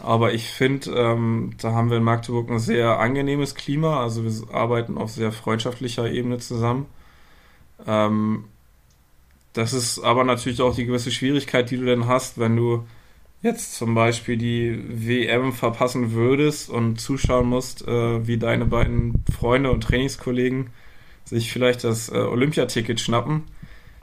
[0.00, 4.00] Aber ich finde, ähm, da haben wir in Magdeburg ein sehr angenehmes Klima.
[4.00, 6.86] Also wir arbeiten auf sehr freundschaftlicher Ebene zusammen.
[7.86, 8.44] Ähm,
[9.52, 12.86] das ist aber natürlich auch die gewisse Schwierigkeit, die du denn hast, wenn du
[13.42, 19.70] jetzt zum Beispiel die WM verpassen würdest und zuschauen musst, äh, wie deine beiden Freunde
[19.70, 20.70] und Trainingskollegen
[21.24, 23.44] sich vielleicht das äh, Olympiaticket schnappen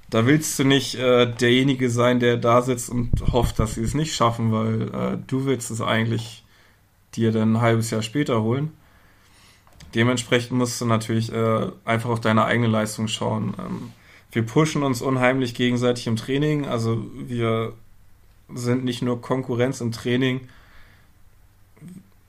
[0.09, 3.93] da willst du nicht äh, derjenige sein, der da sitzt und hofft, dass sie es
[3.93, 6.43] nicht schaffen, weil äh, du willst es eigentlich
[7.15, 8.71] dir dann ein halbes Jahr später holen.
[9.95, 13.53] Dementsprechend musst du natürlich äh, einfach auf deine eigene Leistung schauen.
[13.59, 13.91] Ähm,
[14.31, 16.65] wir pushen uns unheimlich gegenseitig im Training.
[16.65, 17.73] Also wir
[18.53, 20.41] sind nicht nur Konkurrenz im Training,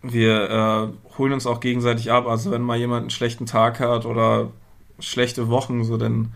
[0.03, 2.27] wir äh, holen uns auch gegenseitig ab.
[2.27, 4.51] Also wenn mal jemand einen schlechten Tag hat oder
[4.99, 6.33] schlechte Wochen, so dann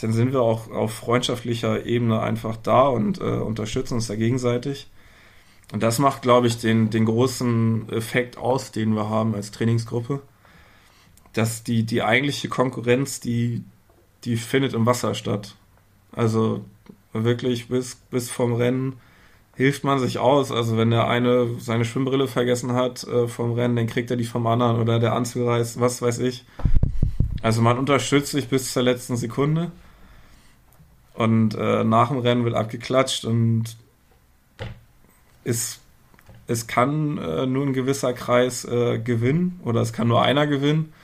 [0.00, 4.88] dann sind wir auch auf freundschaftlicher Ebene einfach da und äh, unterstützen uns da gegenseitig.
[5.72, 10.20] Und das macht, glaube ich, den, den großen Effekt aus, den wir haben als Trainingsgruppe.
[11.32, 13.62] Dass die, die eigentliche Konkurrenz, die,
[14.24, 15.54] die findet im Wasser statt.
[16.12, 16.64] Also
[17.12, 18.94] wirklich bis, bis vom Rennen
[19.54, 20.50] hilft man sich aus.
[20.50, 24.24] Also wenn der eine seine Schwimmbrille vergessen hat äh, vom Rennen, dann kriegt er die
[24.24, 26.44] vom anderen oder der Anzug reißt, was weiß ich.
[27.42, 29.70] Also man unterstützt sich bis zur letzten Sekunde.
[31.20, 33.76] Und äh, nach dem Rennen wird abgeklatscht und
[35.44, 35.78] es,
[36.46, 40.94] es kann äh, nur ein gewisser Kreis äh, gewinnen oder es kann nur einer gewinnen.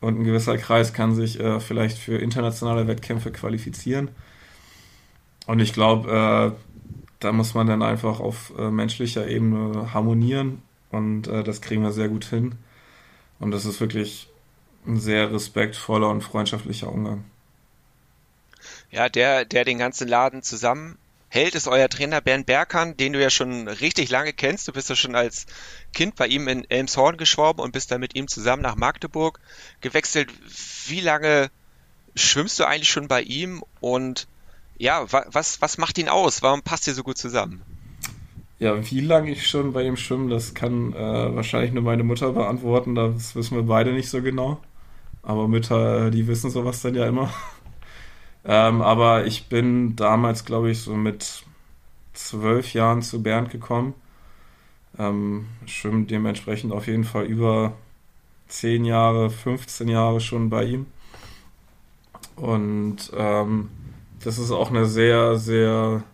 [0.00, 4.08] Und ein gewisser Kreis kann sich äh, vielleicht für internationale Wettkämpfe qualifizieren.
[5.46, 6.90] Und ich glaube, äh,
[7.20, 10.60] da muss man dann einfach auf äh, menschlicher Ebene harmonieren.
[10.90, 12.56] Und das kriegen wir sehr gut hin.
[13.38, 14.28] Und das ist wirklich
[14.86, 17.22] ein sehr respektvoller und freundschaftlicher Umgang.
[18.90, 23.30] Ja, der, der den ganzen Laden zusammenhält, ist euer Trainer Bernd Berkan, den du ja
[23.30, 24.68] schon richtig lange kennst.
[24.68, 25.46] Du bist ja schon als
[25.92, 29.40] Kind bei ihm in Elmshorn geschwommen und bist dann mit ihm zusammen nach Magdeburg
[29.80, 30.30] gewechselt.
[30.86, 31.50] Wie lange
[32.14, 34.28] schwimmst du eigentlich schon bei ihm und
[34.78, 36.42] ja, was, was macht ihn aus?
[36.42, 37.62] Warum passt ihr so gut zusammen?
[38.58, 42.32] Ja, wie lange ich schon bei ihm schwimme, das kann äh, wahrscheinlich nur meine Mutter
[42.32, 42.94] beantworten.
[42.94, 44.60] Das wissen wir beide nicht so genau.
[45.22, 47.32] Aber Mütter, die wissen sowas dann ja immer.
[48.46, 51.44] Ähm, aber ich bin damals, glaube ich, so mit
[52.12, 53.94] zwölf Jahren zu Bernd gekommen.
[54.98, 57.74] Ähm, schwimme dementsprechend auf jeden Fall über
[58.48, 60.86] zehn Jahre, 15 Jahre schon bei ihm.
[62.36, 63.70] Und ähm,
[64.22, 66.04] das ist auch eine sehr, sehr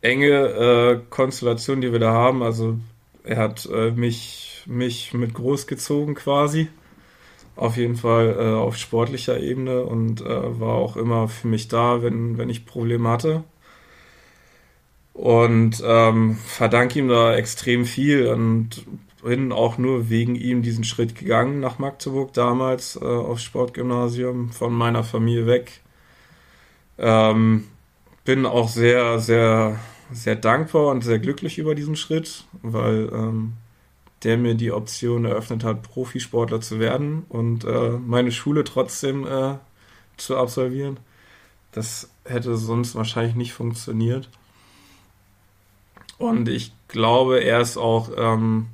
[0.00, 2.42] enge äh, Konstellation, die wir da haben.
[2.42, 2.78] Also
[3.24, 6.68] er hat äh, mich mich mit großgezogen quasi.
[7.58, 12.04] Auf jeden Fall äh, auf sportlicher Ebene und äh, war auch immer für mich da,
[12.04, 13.42] wenn, wenn ich Probleme hatte.
[15.12, 18.86] Und ähm, verdanke ihm da extrem viel und
[19.24, 24.72] bin auch nur wegen ihm diesen Schritt gegangen nach Magdeburg damals äh, aufs Sportgymnasium von
[24.72, 25.80] meiner Familie weg.
[26.96, 27.64] Ähm,
[28.24, 29.80] bin auch sehr, sehr,
[30.12, 33.54] sehr dankbar und sehr glücklich über diesen Schritt, weil ähm,
[34.24, 39.54] der mir die Option eröffnet hat, Profisportler zu werden und äh, meine Schule trotzdem äh,
[40.16, 40.98] zu absolvieren.
[41.72, 44.28] Das hätte sonst wahrscheinlich nicht funktioniert.
[46.18, 48.66] Und ich glaube, er ist auch ähm,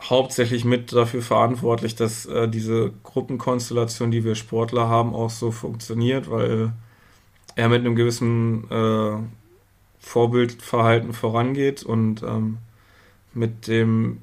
[0.00, 6.30] hauptsächlich mit dafür verantwortlich, dass äh, diese Gruppenkonstellation, die wir Sportler haben, auch so funktioniert,
[6.30, 6.72] weil
[7.54, 9.16] er mit einem gewissen äh,
[10.00, 12.58] Vorbildverhalten vorangeht und ähm,
[13.34, 14.18] mit dem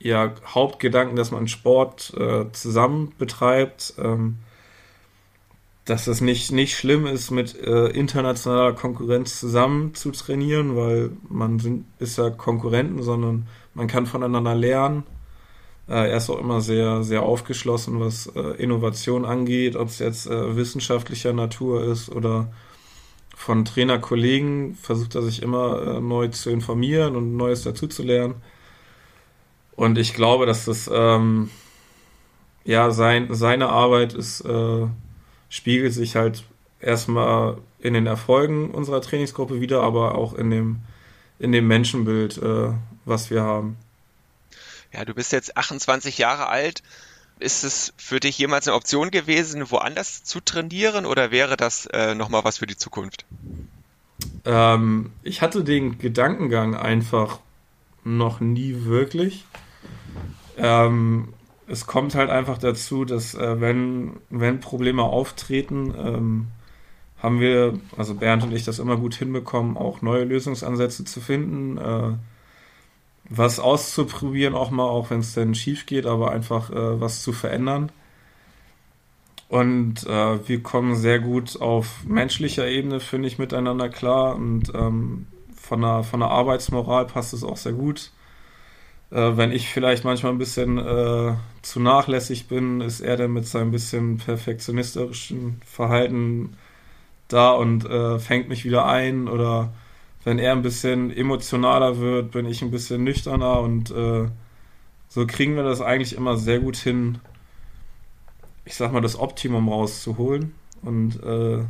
[0.00, 4.38] ja, Hauptgedanken, dass man Sport äh, zusammen betreibt, ähm,
[5.84, 11.58] dass es nicht, nicht schlimm ist, mit äh, internationaler Konkurrenz zusammen zu trainieren, weil man
[11.58, 15.04] sind, ist ja Konkurrenten, sondern man kann voneinander lernen.
[15.88, 20.26] Äh, er ist auch immer sehr, sehr aufgeschlossen, was äh, Innovation angeht, ob es jetzt
[20.26, 22.52] äh, wissenschaftlicher Natur ist oder
[23.38, 28.34] von Trainerkollegen versucht er sich immer äh, neu zu informieren und Neues dazuzulernen.
[29.76, 31.48] Und ich glaube, dass das ähm,
[32.64, 34.88] ja sein, seine Arbeit ist, äh,
[35.48, 36.42] spiegelt sich halt
[36.80, 40.80] erstmal in den Erfolgen unserer Trainingsgruppe wieder, aber auch in dem,
[41.38, 42.72] in dem Menschenbild, äh,
[43.04, 43.76] was wir haben.
[44.92, 46.82] Ja, du bist jetzt 28 Jahre alt.
[47.40, 52.14] Ist es für dich jemals eine Option gewesen, woanders zu trainieren oder wäre das äh,
[52.14, 53.24] nochmal was für die Zukunft?
[54.44, 57.40] Ähm, ich hatte den Gedankengang einfach
[58.04, 59.44] noch nie wirklich.
[60.56, 61.34] Ähm,
[61.66, 66.46] es kommt halt einfach dazu, dass äh, wenn, wenn Probleme auftreten, ähm,
[67.22, 71.76] haben wir, also Bernd und ich, das immer gut hinbekommen, auch neue Lösungsansätze zu finden.
[71.76, 72.16] Äh,
[73.28, 77.32] was auszuprobieren, auch mal, auch wenn es denn schief geht, aber einfach äh, was zu
[77.32, 77.92] verändern.
[79.48, 84.36] Und äh, wir kommen sehr gut auf menschlicher Ebene, finde ich, miteinander klar.
[84.36, 85.26] Und ähm,
[85.56, 88.12] von, der, von der Arbeitsmoral passt es auch sehr gut.
[89.10, 93.46] Äh, wenn ich vielleicht manchmal ein bisschen äh, zu nachlässig bin, ist er dann mit
[93.46, 96.56] seinem bisschen perfektionistischen Verhalten
[97.28, 99.72] da und äh, fängt mich wieder ein oder
[100.28, 104.28] wenn er ein bisschen emotionaler wird, bin ich ein bisschen nüchterner und äh,
[105.08, 107.18] so kriegen wir das eigentlich immer sehr gut hin,
[108.66, 111.64] ich sag mal, das Optimum rauszuholen und äh,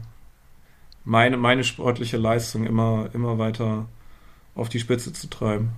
[1.05, 3.87] meine, meine sportliche Leistung immer, immer weiter
[4.57, 5.71] auf die Spitze zu treiben.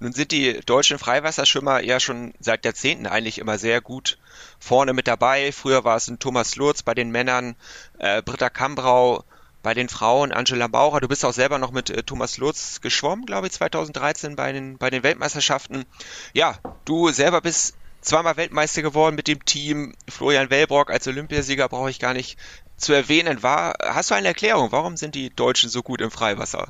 [0.00, 4.16] Nun sind die deutschen Freiwasserschwimmer ja schon seit Jahrzehnten eigentlich immer sehr gut
[4.58, 5.52] vorne mit dabei.
[5.52, 7.54] Früher war es ein Thomas Lurz bei den Männern,
[7.98, 9.24] äh, Britta Kambrau
[9.62, 13.26] bei den Frauen Angela Maurer, du bist auch selber noch mit äh, Thomas Lutz geschwommen,
[13.26, 15.84] glaube ich, 2013 bei den, bei den Weltmeisterschaften.
[16.32, 19.94] Ja, du selber bist zweimal Weltmeister geworden mit dem Team.
[20.08, 22.38] Florian Wellbrock als Olympiasieger brauche ich gar nicht
[22.76, 23.42] zu erwähnen.
[23.42, 24.72] War, hast du eine Erklärung?
[24.72, 26.68] Warum sind die Deutschen so gut im Freiwasser?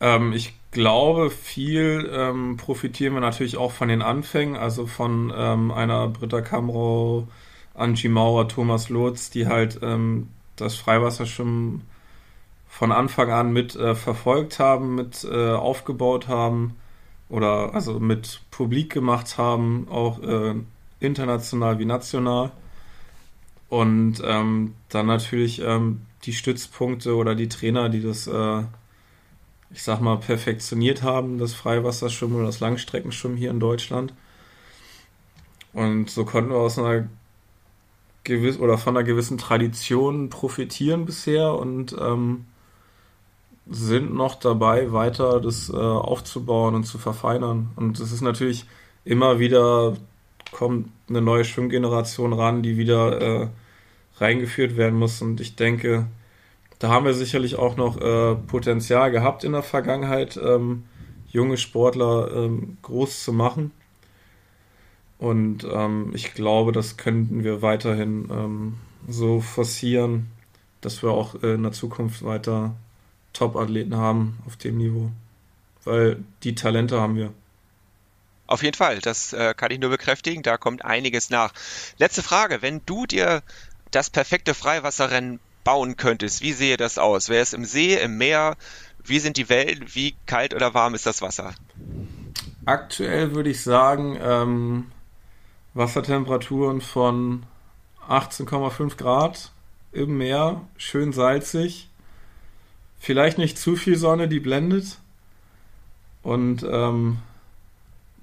[0.00, 5.70] Ähm, ich glaube, viel ähm, profitieren wir natürlich auch von den Anfängen, also von ähm,
[5.70, 7.28] einer Britta Kamrau,
[7.74, 11.82] Angie Maurer, Thomas Lutz, die halt ähm, das Freiwasser schon
[12.68, 16.76] von Anfang an mit äh, verfolgt haben, mit äh, aufgebaut haben
[17.28, 20.54] oder also mit publik gemacht haben, auch äh,
[21.00, 22.50] international wie national.
[23.68, 28.62] Und ähm, dann natürlich ähm, die Stützpunkte oder die Trainer, die das, äh,
[29.70, 34.14] ich sag mal, perfektioniert haben, das Freiwasserschwimmen oder das Langstreckenschwimmen hier in Deutschland.
[35.72, 37.08] Und so konnten wir aus einer
[38.24, 42.46] gewiss oder von einer gewissen Tradition profitieren bisher und ähm,
[43.70, 47.70] sind noch dabei, weiter das äh, aufzubauen und zu verfeinern.
[47.76, 48.66] Und es ist natürlich
[49.04, 49.96] immer wieder
[50.54, 53.48] kommt eine neue Schwimmgeneration ran, die wieder äh,
[54.18, 55.20] reingeführt werden muss.
[55.20, 56.06] Und ich denke,
[56.78, 60.84] da haben wir sicherlich auch noch äh, Potenzial gehabt in der Vergangenheit, ähm,
[61.28, 63.72] junge Sportler ähm, groß zu machen.
[65.24, 68.74] Und ähm, ich glaube, das könnten wir weiterhin ähm,
[69.08, 70.26] so forcieren,
[70.82, 72.74] dass wir auch in der Zukunft weiter
[73.32, 75.10] Top-Athleten haben auf dem Niveau.
[75.84, 77.32] Weil die Talente haben wir.
[78.46, 80.42] Auf jeden Fall, das äh, kann ich nur bekräftigen.
[80.42, 81.54] Da kommt einiges nach.
[81.96, 83.42] Letzte Frage: Wenn du dir
[83.92, 87.30] das perfekte Freiwasserrennen bauen könntest, wie sehe das aus?
[87.30, 88.58] Wäre es im See, im Meer?
[89.02, 89.86] Wie sind die Wellen?
[89.94, 91.54] Wie kalt oder warm ist das Wasser?
[92.66, 94.86] Aktuell würde ich sagen, ähm,
[95.74, 97.44] Wassertemperaturen von
[98.08, 99.52] 18,5 Grad
[99.92, 101.88] im Meer, schön salzig.
[102.98, 104.98] Vielleicht nicht zu viel Sonne, die blendet.
[106.22, 107.18] Und ähm,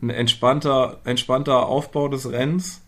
[0.02, 2.82] ein entspannter, entspannter Aufbau des Rennens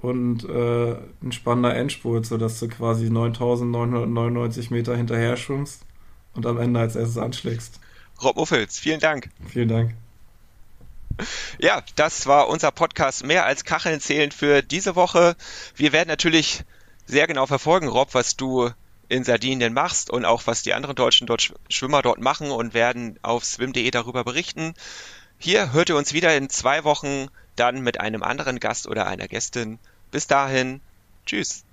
[0.00, 5.84] und äh, ein spannender Endspurt, sodass du quasi 9999 Meter hinterher schwimmst
[6.34, 7.80] und am Ende als erstes anschlägst.
[8.22, 9.30] Rob Uffels, vielen Dank.
[9.48, 9.94] Vielen Dank.
[11.58, 15.36] Ja, das war unser Podcast mehr als Kacheln zählen für diese Woche.
[15.74, 16.64] Wir werden natürlich
[17.06, 18.70] sehr genau verfolgen, Rob, was du
[19.08, 21.28] in Sardinien machst und auch was die anderen deutschen
[21.68, 24.74] Schwimmer dort machen und werden auf swim.de darüber berichten.
[25.38, 29.28] Hier hört ihr uns wieder in zwei Wochen dann mit einem anderen Gast oder einer
[29.28, 29.78] Gästin.
[30.10, 30.80] Bis dahin,
[31.26, 31.64] tschüss.